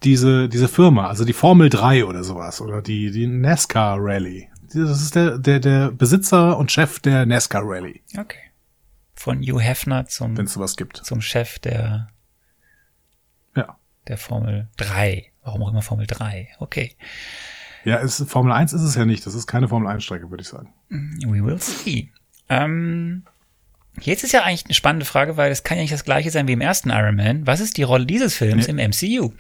diese, 0.02 0.48
diese 0.48 0.68
Firma, 0.68 1.08
also 1.08 1.24
die 1.24 1.32
Formel 1.32 1.68
3 1.68 2.04
oder 2.04 2.24
sowas, 2.24 2.60
oder 2.60 2.82
die, 2.82 3.10
die 3.10 3.26
NASCAR 3.26 3.98
Rally. 4.00 4.48
Das 4.72 5.02
ist 5.02 5.14
der, 5.14 5.38
der, 5.38 5.60
der 5.60 5.90
Besitzer 5.90 6.56
und 6.56 6.70
Chef 6.70 7.00
der 7.00 7.26
NASCAR 7.26 7.62
Rally. 7.64 8.02
Okay. 8.16 8.38
Von 9.14 9.40
Hugh 9.42 9.60
Hefner 9.60 10.06
zum, 10.06 10.36
wenn 10.36 10.46
es 10.46 10.52
sowas 10.52 10.76
gibt. 10.76 10.96
Zum 10.98 11.20
Chef 11.20 11.58
der, 11.58 12.08
ja. 13.54 13.76
der 14.08 14.16
Formel 14.16 14.68
3. 14.76 15.26
Warum 15.42 15.62
auch 15.62 15.70
immer 15.70 15.82
Formel 15.82 16.06
3. 16.06 16.48
Okay. 16.58 16.96
Ja, 17.84 17.96
ist, 17.96 18.22
Formel 18.28 18.52
1 18.52 18.72
ist 18.72 18.82
es 18.82 18.94
ja 18.94 19.04
nicht. 19.04 19.26
Das 19.26 19.34
ist 19.34 19.46
keine 19.46 19.68
Formel 19.68 19.88
1 19.88 20.04
Strecke, 20.04 20.30
würde 20.30 20.42
ich 20.42 20.48
sagen. 20.48 20.72
We 20.88 21.44
will 21.44 21.58
see. 21.58 22.10
Ähm, 22.48 23.24
jetzt 24.00 24.24
ist 24.24 24.32
ja 24.32 24.42
eigentlich 24.42 24.66
eine 24.66 24.74
spannende 24.74 25.06
Frage, 25.06 25.36
weil 25.36 25.50
es 25.50 25.64
kann 25.64 25.78
ja 25.78 25.82
nicht 25.82 25.92
das 25.92 26.04
gleiche 26.04 26.30
sein 26.30 26.46
wie 26.48 26.52
im 26.52 26.60
ersten 26.60 26.90
Iron 26.90 27.16
Man. 27.16 27.46
Was 27.46 27.60
ist 27.60 27.76
die 27.76 27.82
Rolle 27.82 28.06
dieses 28.06 28.34
Films 28.34 28.68
nee. 28.68 28.82
im 28.82 28.90
MCU? 28.90 29.32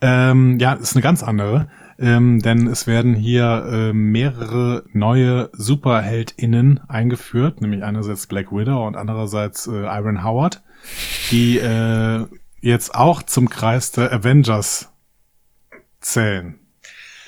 Ähm, 0.00 0.58
ja, 0.58 0.74
ist 0.74 0.94
eine 0.94 1.02
ganz 1.02 1.22
andere. 1.22 1.68
Ähm, 1.98 2.40
denn 2.40 2.66
es 2.66 2.86
werden 2.86 3.14
hier 3.14 3.66
äh, 3.70 3.92
mehrere 3.92 4.84
neue 4.94 5.50
SuperheldInnen 5.52 6.80
eingeführt, 6.88 7.60
nämlich 7.60 7.84
einerseits 7.84 8.26
Black 8.26 8.50
Widow 8.50 8.86
und 8.86 8.96
andererseits 8.96 9.66
äh, 9.66 9.82
Iron 9.82 10.24
Howard, 10.24 10.62
die 11.30 11.58
äh, 11.58 12.24
jetzt 12.62 12.94
auch 12.94 13.22
zum 13.22 13.50
Kreis 13.50 13.92
der 13.92 14.12
Avengers 14.12 14.90
zählen 16.00 16.58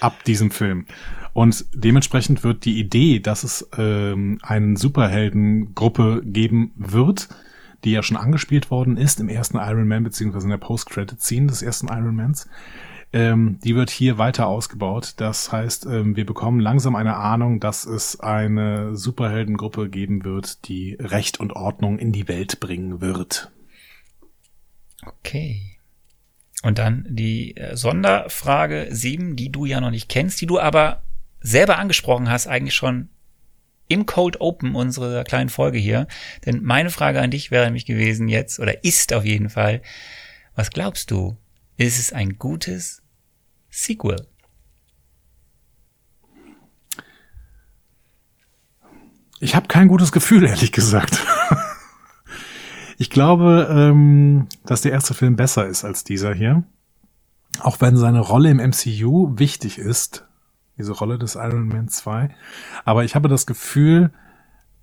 ab 0.00 0.24
diesem 0.24 0.50
Film. 0.50 0.86
Und 1.34 1.66
dementsprechend 1.74 2.44
wird 2.44 2.64
die 2.64 2.78
Idee, 2.78 3.20
dass 3.20 3.44
es 3.44 3.68
ähm, 3.76 4.38
eine 4.42 4.76
Superheldengruppe 4.76 6.22
geben 6.24 6.72
wird, 6.76 7.28
die 7.84 7.92
ja 7.92 8.02
schon 8.02 8.16
angespielt 8.16 8.70
worden 8.70 8.96
ist 8.96 9.20
im 9.20 9.28
ersten 9.28 9.58
Iron 9.58 9.88
Man, 9.88 10.04
beziehungsweise 10.04 10.46
in 10.46 10.50
der 10.50 10.58
Post-Credit-Scene 10.58 11.46
des 11.46 11.62
ersten 11.62 11.88
Iron 11.88 12.16
Mans. 12.16 12.48
Ähm, 13.14 13.58
die 13.62 13.76
wird 13.76 13.90
hier 13.90 14.16
weiter 14.16 14.46
ausgebaut. 14.46 15.14
Das 15.18 15.52
heißt, 15.52 15.86
ähm, 15.86 16.16
wir 16.16 16.24
bekommen 16.24 16.60
langsam 16.60 16.96
eine 16.96 17.16
Ahnung, 17.16 17.60
dass 17.60 17.84
es 17.84 18.18
eine 18.20 18.96
Superheldengruppe 18.96 19.90
geben 19.90 20.24
wird, 20.24 20.66
die 20.68 20.96
Recht 20.98 21.38
und 21.38 21.52
Ordnung 21.52 21.98
in 21.98 22.12
die 22.12 22.26
Welt 22.28 22.58
bringen 22.60 23.02
wird. 23.02 23.50
Okay. 25.04 25.78
Und 26.62 26.78
dann 26.78 27.06
die 27.08 27.56
äh, 27.56 27.76
Sonderfrage 27.76 28.86
7, 28.90 29.36
die 29.36 29.50
du 29.50 29.66
ja 29.66 29.80
noch 29.80 29.90
nicht 29.90 30.08
kennst, 30.08 30.40
die 30.40 30.46
du 30.46 30.58
aber 30.58 31.02
selber 31.40 31.78
angesprochen 31.78 32.30
hast, 32.30 32.46
eigentlich 32.46 32.74
schon 32.74 33.10
im 33.92 34.06
Cold 34.06 34.40
Open 34.40 34.74
unserer 34.74 35.22
kleinen 35.22 35.50
Folge 35.50 35.78
hier. 35.78 36.06
Denn 36.46 36.62
meine 36.62 36.90
Frage 36.90 37.20
an 37.20 37.30
dich 37.30 37.50
wäre 37.50 37.66
nämlich 37.66 37.84
gewesen 37.84 38.26
jetzt, 38.28 38.58
oder 38.58 38.84
ist 38.84 39.12
auf 39.12 39.24
jeden 39.24 39.50
Fall, 39.50 39.82
was 40.54 40.70
glaubst 40.70 41.10
du? 41.10 41.36
Ist 41.76 41.98
es 41.98 42.12
ein 42.12 42.38
gutes 42.38 43.02
Sequel? 43.70 44.26
Ich 49.40 49.54
habe 49.54 49.68
kein 49.68 49.88
gutes 49.88 50.10
Gefühl, 50.10 50.44
ehrlich 50.48 50.72
gesagt. 50.72 51.18
ich 52.96 53.10
glaube, 53.10 53.68
ähm, 53.70 54.48
dass 54.64 54.80
der 54.80 54.92
erste 54.92 55.12
Film 55.12 55.36
besser 55.36 55.66
ist 55.66 55.84
als 55.84 56.02
dieser 56.02 56.32
hier. 56.32 56.64
Auch 57.58 57.82
wenn 57.82 57.98
seine 57.98 58.20
Rolle 58.20 58.48
im 58.48 58.56
MCU 58.56 59.38
wichtig 59.38 59.78
ist, 59.78 60.24
diese 60.78 60.92
Rolle 60.92 61.18
des 61.18 61.34
Iron 61.34 61.68
Man 61.68 61.88
2. 61.88 62.30
Aber 62.84 63.04
ich 63.04 63.14
habe 63.14 63.28
das 63.28 63.46
Gefühl, 63.46 64.10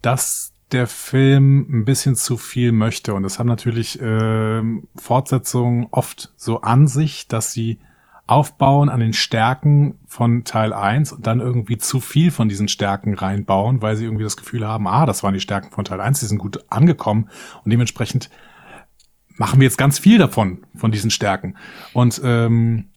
dass 0.02 0.54
der 0.71 0.88
Film 0.88 1.65
ein 1.69 1.86
bisschen 1.86 2.15
zu 2.15 2.38
viel 2.38 2.71
möchte. 2.71 3.13
Und 3.13 3.23
das 3.23 3.39
haben 3.39 3.47
natürlich 3.47 3.99
äh, 4.02 4.62
Fortsetzungen 4.95 5.88
oft 5.91 6.32
so 6.38 6.62
an 6.62 6.88
sich, 6.88 7.28
dass 7.28 7.52
sie 7.52 7.80
aufbauen 8.28 8.89
an 8.89 8.99
den 8.99 9.13
Stärken 9.13 9.97
von 10.06 10.43
Teil 10.43 10.71
1 10.71 11.13
und 11.13 11.25
dann 11.25 11.39
irgendwie 11.39 11.80
zu 11.80 11.99
viel 11.99 12.30
von 12.30 12.47
diesen 12.47 12.67
Stärken 12.67 13.15
reinbauen, 13.15 13.82
weil 13.82 13.95
sie 13.95 14.06
irgendwie 14.06 14.23
das 14.23 14.38
Gefühl 14.38 14.67
haben, 14.67 14.88
ah, 14.88 15.08
das 15.08 15.23
waren 15.23 15.34
die 15.34 15.39
Stärken 15.39 15.71
von 15.71 15.84
Teil 15.84 15.99
1, 15.99 16.19
die 16.19 16.28
sind 16.28 16.38
gut 16.38 16.63
angekommen 16.69 17.30
und 17.63 17.71
dementsprechend 17.71 18.30
machen 19.36 19.60
wir 19.60 19.65
jetzt 19.65 19.80
ganz 19.80 19.97
viel 19.97 20.19
davon, 20.19 20.60
von 20.75 20.91
diesen 20.91 21.10
Stärken. 21.10 21.56
Und 21.93 22.21
ähm, 22.23 22.89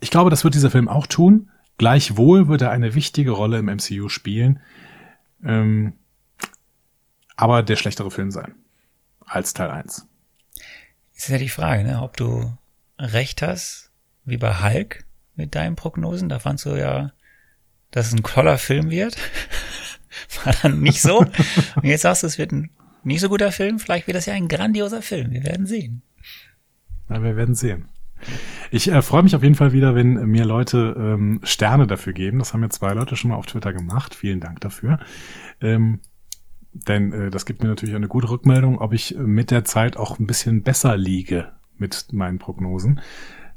ich 0.00 0.10
glaube, 0.10 0.30
das 0.30 0.42
wird 0.42 0.54
dieser 0.54 0.70
Film 0.70 0.88
auch 0.88 1.06
tun. 1.06 1.50
Gleichwohl 1.80 2.46
wird 2.46 2.60
er 2.60 2.72
eine 2.72 2.94
wichtige 2.94 3.30
Rolle 3.30 3.60
im 3.60 3.64
MCU 3.64 4.10
spielen, 4.10 4.60
ähm, 5.42 5.94
aber 7.36 7.62
der 7.62 7.76
schlechtere 7.76 8.10
Film 8.10 8.30
sein 8.30 8.54
als 9.24 9.54
Teil 9.54 9.70
1. 9.70 10.06
Ist 11.14 11.28
ja 11.30 11.38
die 11.38 11.48
Frage, 11.48 11.84
ne, 11.84 12.02
ob 12.02 12.18
du 12.18 12.52
recht 12.98 13.40
hast 13.40 13.92
wie 14.26 14.36
bei 14.36 14.62
Hulk 14.62 15.06
mit 15.36 15.54
deinen 15.54 15.74
Prognosen. 15.74 16.28
Da 16.28 16.38
fandst 16.38 16.66
du 16.66 16.78
ja, 16.78 17.12
dass 17.92 18.08
es 18.08 18.12
ein 18.12 18.24
toller 18.24 18.58
Film 18.58 18.90
wird. 18.90 19.16
War 20.44 20.54
dann 20.60 20.80
nicht 20.80 21.00
so. 21.00 21.20
Und 21.20 21.84
jetzt 21.84 22.02
sagst 22.02 22.24
du, 22.24 22.26
es 22.26 22.36
wird 22.36 22.52
ein 22.52 22.68
nicht 23.04 23.22
so 23.22 23.30
guter 23.30 23.52
Film. 23.52 23.78
Vielleicht 23.78 24.06
wird 24.06 24.18
das 24.18 24.26
ja 24.26 24.34
ein 24.34 24.48
grandioser 24.48 25.00
Film. 25.00 25.30
Wir 25.30 25.44
werden 25.44 25.64
sehen. 25.64 26.02
Na, 27.08 27.22
wir 27.22 27.36
werden 27.36 27.54
sehen. 27.54 27.88
Ich 28.70 28.90
äh, 28.90 29.02
freue 29.02 29.22
mich 29.22 29.34
auf 29.34 29.42
jeden 29.42 29.54
Fall 29.54 29.72
wieder, 29.72 29.94
wenn 29.94 30.14
mir 30.26 30.44
Leute 30.44 30.94
ähm, 30.96 31.40
Sterne 31.42 31.86
dafür 31.86 32.12
geben. 32.12 32.38
Das 32.38 32.52
haben 32.52 32.60
mir 32.60 32.68
zwei 32.68 32.92
Leute 32.92 33.16
schon 33.16 33.30
mal 33.30 33.36
auf 33.36 33.46
Twitter 33.46 33.72
gemacht. 33.72 34.14
Vielen 34.14 34.40
Dank 34.40 34.60
dafür. 34.60 35.00
Ähm, 35.60 36.00
denn 36.72 37.12
äh, 37.12 37.30
das 37.30 37.46
gibt 37.46 37.62
mir 37.62 37.68
natürlich 37.68 37.94
eine 37.94 38.08
gute 38.08 38.30
Rückmeldung, 38.30 38.78
ob 38.78 38.92
ich 38.92 39.16
mit 39.18 39.50
der 39.50 39.64
Zeit 39.64 39.96
auch 39.96 40.18
ein 40.18 40.26
bisschen 40.26 40.62
besser 40.62 40.96
liege 40.96 41.52
mit 41.78 42.12
meinen 42.12 42.38
Prognosen. 42.38 43.00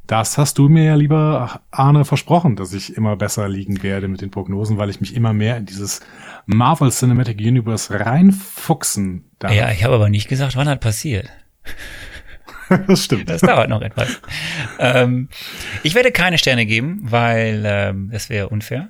Das 0.07 0.37
hast 0.37 0.57
du 0.57 0.67
mir 0.67 0.83
ja, 0.83 0.95
lieber 0.95 1.61
Arne, 1.71 2.03
versprochen, 2.03 2.57
dass 2.57 2.73
ich 2.73 2.97
immer 2.97 3.15
besser 3.15 3.47
liegen 3.47 3.83
werde 3.83 4.09
mit 4.09 4.19
den 4.19 4.31
Prognosen, 4.31 4.77
weil 4.77 4.89
ich 4.89 4.99
mich 4.99 5.15
immer 5.15 5.31
mehr 5.31 5.55
in 5.57 5.65
dieses 5.65 6.01
Marvel 6.45 6.91
Cinematic 6.91 7.39
Universe 7.39 7.97
reinfuchsen 7.97 9.29
darf. 9.39 9.53
Ja, 9.53 9.71
ich 9.71 9.85
habe 9.85 9.95
aber 9.95 10.09
nicht 10.09 10.27
gesagt, 10.27 10.57
wann 10.57 10.65
das 10.65 10.79
passiert. 10.79 11.29
das 12.87 13.05
stimmt. 13.05 13.29
Das 13.29 13.41
dauert 13.41 13.69
noch 13.69 13.81
etwas. 13.81 14.21
ähm, 14.79 15.29
ich 15.83 15.95
werde 15.95 16.11
keine 16.11 16.37
Sterne 16.37 16.65
geben, 16.65 16.99
weil 17.03 17.63
ähm, 17.65 18.09
das 18.11 18.29
wäre 18.29 18.49
unfair. 18.49 18.89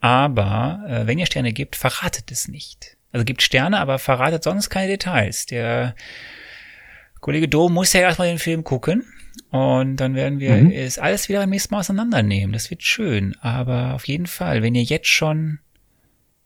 Aber 0.00 0.84
äh, 0.88 1.06
wenn 1.06 1.18
ihr 1.18 1.26
Sterne 1.26 1.52
gebt, 1.52 1.76
verratet 1.76 2.30
es 2.30 2.48
nicht. 2.48 2.96
Also 3.12 3.24
gibt 3.24 3.42
Sterne, 3.42 3.78
aber 3.78 3.98
verratet 3.98 4.42
sonst 4.42 4.70
keine 4.70 4.88
Details. 4.88 5.46
Der 5.46 5.94
Kollege 7.20 7.48
Dom 7.48 7.72
muss 7.74 7.92
ja 7.92 8.00
erstmal 8.00 8.28
den 8.28 8.38
Film 8.38 8.64
gucken 8.64 9.04
und 9.50 9.96
dann 9.96 10.14
werden 10.14 10.40
wir 10.40 10.56
mhm. 10.56 10.70
es 10.72 10.98
alles 10.98 11.28
wieder 11.28 11.40
beim 11.40 11.50
nächsten 11.50 11.74
Mal 11.74 11.80
auseinandernehmen. 11.80 12.52
Das 12.52 12.70
wird 12.70 12.82
schön. 12.82 13.36
Aber 13.40 13.94
auf 13.94 14.08
jeden 14.08 14.26
Fall, 14.26 14.62
wenn 14.62 14.74
ihr 14.74 14.82
jetzt 14.82 15.08
schon 15.08 15.60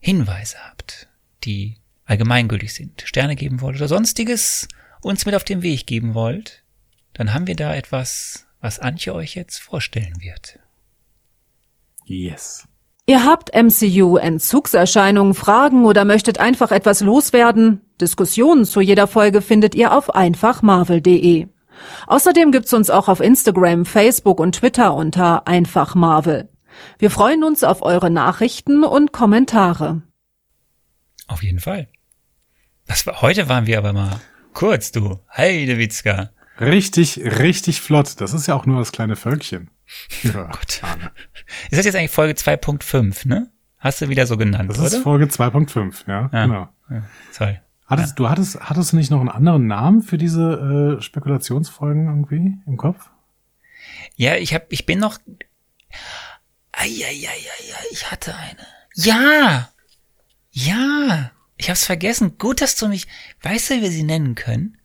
Hinweise 0.01 0.59
habt, 0.69 1.09
die 1.45 1.77
allgemeingültig 2.05 2.75
sind, 2.75 3.03
Sterne 3.07 3.37
geben 3.37 3.61
wollt 3.61 3.77
oder 3.77 3.89
sonstiges 3.89 4.69
uns 5.07 5.25
mit 5.25 5.35
auf 5.35 5.45
den 5.45 5.63
Weg 5.63 5.87
geben 5.87 6.15
wollt, 6.15 6.63
dann 7.15 7.33
haben 7.33 7.47
wir 7.47 7.57
da 7.57 7.75
etwas, 7.75 8.47
was 8.61 8.79
Antje 8.79 9.15
euch 9.15 9.35
jetzt 9.35 9.59
vorstellen 9.59 10.21
wird. 10.21 10.59
Yes. 12.05 12.69
Ihr 13.07 13.25
habt 13.25 13.55
MCU-Entzugserscheinungen, 13.55 15.35
Fragen 15.35 15.85
oder 15.85 16.05
möchtet 16.05 16.41
einfach 16.41 16.73
etwas 16.73 17.01
loswerden? 17.01 17.81
Diskussionen 18.01 18.65
zu 18.65 18.81
jeder 18.81 19.07
Folge 19.07 19.43
findet 19.43 19.75
ihr 19.75 19.97
auf 19.97 20.15
einfachmarvel.de. 20.15 21.47
Außerdem 22.07 22.53
gibt's 22.53 22.73
uns 22.73 22.91
auch 22.91 23.09
auf 23.09 23.21
Instagram, 23.21 23.85
Facebook 23.85 24.41
und 24.41 24.57
Twitter 24.57 24.95
unter 24.95 25.47
einfach 25.47 25.95
Marvel. 25.95 26.49
Wir 26.99 27.11
freuen 27.11 27.45
uns 27.45 27.63
auf 27.65 27.83
eure 27.83 28.11
Nachrichten 28.11 28.83
und 28.83 29.13
Kommentare. 29.13 30.03
Auf 31.29 31.43
jeden 31.43 31.61
Fall. 31.61 31.89
Das 32.87 33.07
war, 33.07 33.23
heute 33.23 33.49
waren 33.49 33.67
wir 33.67 33.79
aber 33.79 33.93
mal 33.93 34.21
kurz, 34.57 34.91
du. 34.91 35.21
Heidewitzka. 35.37 36.31
Richtig, 36.59 37.19
richtig 37.19 37.81
flott. 37.83 38.21
Das 38.21 38.33
ist 38.33 38.47
ja 38.49 38.55
auch 38.55 38.67
nur 38.67 38.79
das 38.79 38.91
kleine 38.91 39.15
Völkchen. 39.15 39.71
Ja, 40.25 40.47
Gott. 40.47 40.83
Ist 41.71 41.79
das 41.79 41.85
jetzt 41.85 41.95
eigentlich 41.95 42.11
Folge 42.11 42.33
2.5, 42.35 43.29
ne? 43.29 43.53
Hast 43.79 44.01
du 44.01 44.09
wieder 44.09 44.27
so 44.27 44.37
genannt, 44.37 44.69
Das 44.69 44.79
ist 44.79 44.95
oder? 44.95 45.03
Folge 45.03 45.27
2.5, 45.27 46.09
ja, 46.09 46.29
ah, 46.33 46.47
genau. 46.47 46.69
Ja, 46.91 47.03
sorry. 47.31 47.61
Hattest, 47.87 48.09
ja. 48.09 48.15
Du 48.17 48.29
hattest, 48.29 48.59
hattest 48.59 48.93
du 48.93 48.97
nicht 48.97 49.13
noch 49.13 49.21
einen 49.21 49.29
anderen 49.29 49.69
Namen 49.69 50.03
für 50.03 50.19
diese 50.19 50.97
äh, 50.99 51.03
Spekulationsfolgen 51.03 52.07
irgendwie 52.07 52.57
im 52.67 52.77
Kopf? 52.77 53.11
Ja, 54.17 54.35
ich 54.35 54.55
hab, 54.55 54.73
ich 54.73 54.87
bin 54.87 54.99
noch. 54.99 55.19
Eieieiei, 56.73 57.37
ich 57.93 58.11
hatte 58.11 58.35
eine. 58.35 58.67
Ja! 58.95 59.69
Ja! 60.51 61.31
Ich 61.57 61.71
hab's 61.71 61.85
vergessen. 61.85 62.39
Gut, 62.39 62.61
dass 62.61 62.77
du 62.77 62.89
mich. 62.89 63.07
Weißt 63.43 63.71
du, 63.71 63.75
wie 63.75 63.83
wir 63.83 63.91
sie 63.91 64.03
nennen 64.03 64.35
können? 64.35 64.79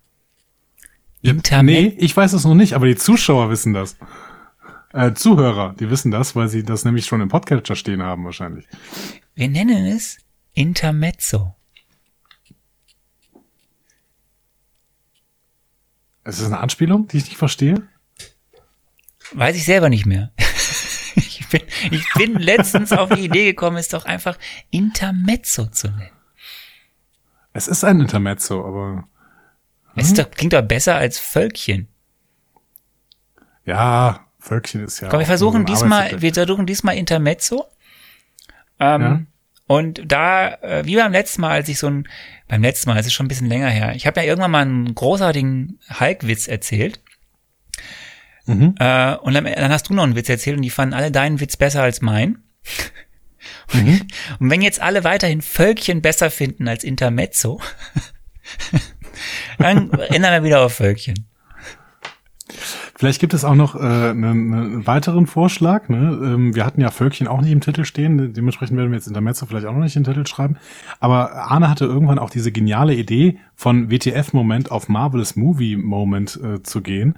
Ja, 1.21 1.61
nee, 1.61 1.93
ich 1.97 2.17
weiß 2.17 2.33
es 2.33 2.45
noch 2.45 2.55
nicht, 2.55 2.73
aber 2.73 2.87
die 2.87 2.95
Zuschauer 2.95 3.51
wissen 3.51 3.73
das. 3.73 3.95
Äh, 4.91 5.13
Zuhörer, 5.13 5.75
die 5.79 5.89
wissen 5.89 6.11
das, 6.11 6.35
weil 6.35 6.47
sie 6.49 6.63
das 6.63 6.83
nämlich 6.83 7.05
schon 7.05 7.21
im 7.21 7.29
Podcatcher 7.29 7.75
stehen 7.75 8.01
haben 8.01 8.25
wahrscheinlich. 8.25 8.65
Wir 9.35 9.47
nennen 9.47 9.85
es 9.85 10.17
Intermezzo. 10.53 11.55
Ist 16.25 16.39
das 16.39 16.47
eine 16.47 16.59
Anspielung, 16.59 17.07
die 17.07 17.17
ich 17.17 17.25
nicht 17.25 17.37
verstehe? 17.37 17.87
Weiß 19.31 19.55
ich 19.55 19.65
selber 19.65 19.89
nicht 19.89 20.05
mehr. 20.05 20.31
ich, 21.15 21.47
bin, 21.49 21.61
ich 21.91 22.05
bin 22.15 22.33
letztens 22.35 22.91
auf 22.91 23.09
die 23.09 23.25
Idee 23.25 23.45
gekommen, 23.45 23.77
es 23.77 23.87
doch 23.87 24.05
einfach 24.05 24.37
Intermezzo 24.71 25.67
zu 25.67 25.87
nennen. 25.89 26.20
Es 27.53 27.67
ist 27.67 27.83
ein 27.83 27.99
Intermezzo, 27.99 28.65
aber. 28.65 28.95
Hm? 28.95 29.03
Es 29.95 30.13
doch, 30.13 30.29
klingt 30.31 30.53
doch 30.53 30.61
besser 30.61 30.95
als 30.95 31.19
Völkchen. 31.19 31.87
Ja, 33.65 34.27
Völkchen 34.39 34.83
ist 34.83 35.01
ja. 35.01 35.09
Komm, 35.09 35.19
wir 35.19 35.25
versuchen 35.25 35.65
diesmal, 35.65 36.21
wir 36.21 36.33
versuchen 36.33 36.65
diesmal 36.65 36.97
Intermezzo. 36.97 37.65
Ähm, 38.79 39.01
ja? 39.01 39.21
Und 39.67 40.01
da, 40.05 40.55
äh, 40.55 40.85
wie 40.85 40.95
beim 40.95 41.11
letzten 41.11 41.41
Mal, 41.41 41.51
als 41.51 41.69
ich 41.69 41.79
so 41.79 41.87
ein, 41.87 42.07
beim 42.47 42.61
letzten 42.61 42.89
Mal, 42.89 42.99
es 42.99 43.05
ist 43.05 43.13
schon 43.13 43.27
ein 43.27 43.29
bisschen 43.29 43.47
länger 43.47 43.69
her, 43.69 43.95
ich 43.95 44.05
habe 44.05 44.19
ja 44.19 44.25
irgendwann 44.25 44.51
mal 44.51 44.63
einen 44.63 44.93
großartigen 44.93 45.79
Hulk-Witz 45.99 46.47
erzählt. 46.47 46.99
Mhm. 48.45 48.75
Äh, 48.79 49.15
und 49.15 49.33
dann, 49.33 49.45
dann, 49.45 49.71
hast 49.71 49.87
du 49.87 49.93
noch 49.93 50.03
einen 50.03 50.15
Witz 50.15 50.27
erzählt 50.27 50.57
und 50.57 50.63
die 50.63 50.69
fanden 50.69 50.93
alle 50.93 51.11
deinen 51.11 51.39
Witz 51.39 51.55
besser 51.55 51.83
als 51.83 52.01
mein. 52.01 52.43
Mhm. 53.73 54.01
Und 54.39 54.49
wenn 54.49 54.61
jetzt 54.61 54.81
alle 54.81 55.03
weiterhin 55.03 55.41
Völkchen 55.41 56.01
besser 56.01 56.29
finden 56.31 56.67
als 56.67 56.83
Intermezzo, 56.83 57.61
dann 59.57 59.91
ändern 59.91 60.33
wir 60.33 60.43
wieder 60.43 60.61
auf 60.61 60.73
Völkchen. 60.73 61.27
Vielleicht 63.01 63.19
gibt 63.19 63.33
es 63.33 63.43
auch 63.43 63.55
noch 63.55 63.73
äh, 63.73 63.79
einen, 63.79 64.53
einen 64.53 64.85
weiteren 64.85 65.25
Vorschlag. 65.25 65.89
Ne? 65.89 66.19
Ähm, 66.23 66.55
wir 66.55 66.67
hatten 66.67 66.81
ja 66.81 66.91
Völkchen 66.91 67.27
auch 67.27 67.41
nicht 67.41 67.51
im 67.51 67.59
Titel 67.59 67.83
stehen, 67.83 68.31
dementsprechend 68.31 68.77
werden 68.77 68.91
wir 68.91 68.95
jetzt 68.95 69.07
Intermezzo 69.07 69.47
vielleicht 69.47 69.65
auch 69.65 69.73
noch 69.73 69.81
nicht 69.81 69.95
den 69.95 70.03
Titel 70.03 70.23
schreiben. 70.27 70.57
Aber 70.99 71.33
Arne 71.33 71.67
hatte 71.67 71.85
irgendwann 71.85 72.19
auch 72.19 72.29
diese 72.29 72.51
geniale 72.51 72.93
Idee, 72.93 73.39
von 73.55 73.89
WTF-Moment 73.89 74.69
auf 74.69 74.87
Marvelous 74.87 75.35
Movie-Moment 75.35 76.39
äh, 76.43 76.61
zu 76.61 76.81
gehen. 76.81 77.17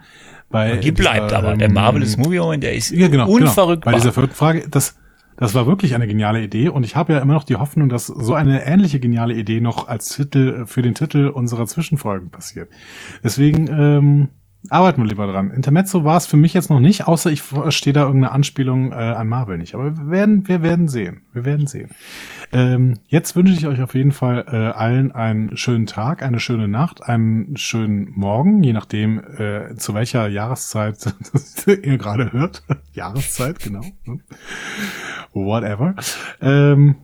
Bei 0.49 0.77
die 0.77 0.93
bleibt 0.93 1.31
dieser, 1.31 1.37
aber, 1.37 1.51
ähm, 1.51 1.59
der 1.59 1.69
Marvelous 1.69 2.15
Movie-Moment, 2.15 2.63
der 2.63 2.75
ist 2.75 2.91
ja, 2.91 3.09
genau, 3.09 3.27
unverrückbar. 3.27 3.91
Genau. 3.91 3.91
Bei 3.91 3.93
dieser 3.93 4.13
vierten 4.13 4.35
Frage, 4.35 4.65
das, 4.69 4.95
das 5.37 5.55
war 5.55 5.67
wirklich 5.67 5.95
eine 5.95 6.07
geniale 6.07 6.41
Idee 6.41 6.69
und 6.69 6.83
ich 6.83 6.95
habe 6.95 7.13
ja 7.13 7.19
immer 7.19 7.33
noch 7.33 7.43
die 7.43 7.55
Hoffnung, 7.55 7.89
dass 7.89 8.07
so 8.07 8.33
eine 8.33 8.65
ähnliche 8.65 8.99
geniale 8.99 9.33
Idee 9.33 9.61
noch 9.61 9.87
als 9.87 10.09
Titel 10.09 10.65
für 10.65 10.81
den 10.81 10.95
Titel 10.95 11.27
unserer 11.27 11.65
Zwischenfolgen 11.67 12.29
passiert. 12.29 12.69
Deswegen 13.23 13.67
ähm, 13.67 14.29
Arbeiten 14.69 15.01
wir 15.01 15.09
lieber 15.09 15.27
dran. 15.27 15.51
Intermezzo 15.51 16.05
war 16.05 16.15
es 16.15 16.25
für 16.25 16.37
mich 16.37 16.53
jetzt 16.53 16.69
noch 16.69 16.79
nicht, 16.79 17.05
außer 17.05 17.29
ich 17.29 17.41
verstehe 17.41 17.91
da 17.91 18.05
irgendeine 18.05 18.31
Anspielung 18.31 18.91
äh, 18.91 18.95
an 18.95 19.27
Marvel 19.27 19.57
nicht. 19.57 19.75
Aber 19.75 19.97
wir 19.97 20.09
werden, 20.09 20.47
wir 20.47 20.63
werden 20.63 20.87
sehen. 20.87 21.21
Wir 21.33 21.43
werden 21.43 21.67
sehen. 21.67 21.89
Ähm, 22.53 22.99
jetzt 23.07 23.35
wünsche 23.35 23.53
ich 23.53 23.67
euch 23.67 23.81
auf 23.81 23.93
jeden 23.93 24.13
Fall 24.13 24.45
äh, 24.47 24.55
allen 24.55 25.11
einen 25.11 25.57
schönen 25.57 25.85
Tag, 25.85 26.23
eine 26.23 26.39
schöne 26.39 26.67
Nacht, 26.67 27.03
einen 27.03 27.57
schönen 27.57 28.11
Morgen, 28.15 28.63
je 28.63 28.73
nachdem, 28.73 29.19
äh, 29.37 29.75
zu 29.75 29.93
welcher 29.95 30.27
Jahreszeit 30.27 31.13
ihr 31.67 31.97
gerade 31.97 32.31
hört. 32.31 32.63
Jahreszeit, 32.93 33.59
genau. 33.59 33.81
Whatever. 35.33 35.95
Ähm, 36.41 36.95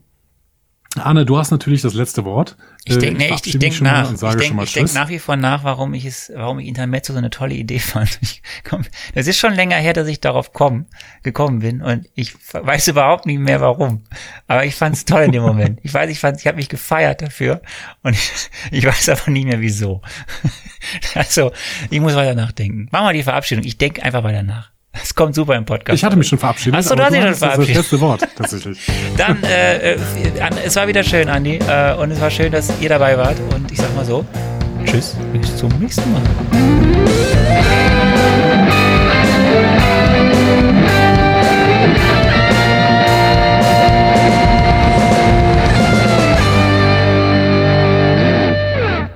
Anne, 0.98 1.24
du 1.24 1.38
hast 1.38 1.52
natürlich 1.52 1.84
das 1.84 1.94
letzte 1.94 2.26
Wort. 2.26 2.58
Ich 2.84 2.98
denke 2.98 3.20
nee, 3.20 3.32
ich, 3.32 3.46
ich 3.46 3.60
denk 3.60 3.80
nach. 3.82 4.12
Ich 4.12 4.20
denke 4.20 4.66
denk 4.66 4.94
nach 4.96 5.10
wie 5.10 5.20
vor 5.20 5.36
nach, 5.36 5.64
warum 5.64 5.94
ich 5.94 6.04
es, 6.04 6.32
warum 6.34 6.58
ich 6.58 6.68
Intermezzo 6.68 7.14
so 7.14 7.20
eine 7.20 7.30
tolle 7.30 7.54
Idee 7.54 7.78
fand. 7.80 8.18
Ich 8.22 8.42
komm, 8.68 8.84
das 9.14 9.28
ist 9.28 9.38
schon 9.38 9.54
länger 9.54 9.76
her, 9.76 9.94
dass 9.94 10.08
ich 10.08 10.20
darauf 10.20 10.52
komm, 10.52 10.88
gekommen 11.22 11.60
bin 11.60 11.84
und 11.84 12.10
ich 12.16 12.34
weiß 12.54 12.88
überhaupt 12.88 13.28
nicht 13.28 13.40
mehr 13.40 13.62
warum. 13.62 14.04
Aber 14.48 14.66
ich 14.66 14.74
fand 14.74 14.96
es 14.96 15.06
toll 15.06 15.22
in 15.24 15.32
dem 15.32 15.44
Moment. 15.44 15.80
Ich 15.84 15.94
weiß, 15.94 16.10
ich 16.10 16.20
fand, 16.20 16.40
ich 16.40 16.48
habe 16.48 16.58
mich 16.58 16.70
gefeiert 16.70 17.22
dafür 17.22 17.62
und 18.02 18.14
ich, 18.14 18.50
ich 18.72 18.86
weiß 18.86 19.10
aber 19.10 19.30
nicht 19.30 19.46
mehr 19.46 19.62
wieso. 19.62 20.02
Also, 21.14 21.52
ich 21.90 22.00
muss 22.00 22.16
weiter 22.16 22.36
nachdenken. 22.36 22.88
Machen 22.92 23.08
wir 23.08 23.14
die 23.14 23.24
Verabschiedung. 23.24 23.66
Ich 23.66 23.78
denke 23.78 24.02
einfach 24.02 24.24
weiter 24.24 24.44
nach. 24.44 24.72
Es 24.92 25.14
kommt 25.14 25.36
super 25.36 25.56
im 25.56 25.66
Podcast. 25.66 25.96
Ich 25.96 26.04
hatte 26.04 26.16
mich 26.16 26.28
schon 26.28 26.40
verabschiedet. 26.40 26.80
Achso, 26.80 26.96
du 26.96 27.04
hast 27.04 27.14
dich 27.14 27.22
schon 27.22 27.36
verabschiedet. 27.36 27.70
Das 27.70 27.78
letzte 27.78 28.02
Wort, 28.02 28.28
tatsächlich. 28.36 28.80
Dann, 29.18 29.44
äh, 29.44 29.94
äh, 29.94 30.00
es 30.66 30.76
war 30.76 30.88
wieder 30.88 31.04
schön, 31.04 31.30
Andi. 31.30 31.58
Äh, 31.58 31.94
und 31.96 32.12
es 32.12 32.20
war 32.20 32.30
schön, 32.32 32.52
dass 32.52 32.72
ihr 32.82 32.90
dabei 32.90 33.18
wart. 33.18 33.38
Und 33.54 33.72
ich 33.72 33.78
sag 33.78 33.96
mal 33.96 34.06
so, 34.06 34.26
tschüss, 34.86 35.16
bis 35.32 35.56
zum 35.56 35.70
nächsten 35.80 36.12
Mal. 36.12 36.22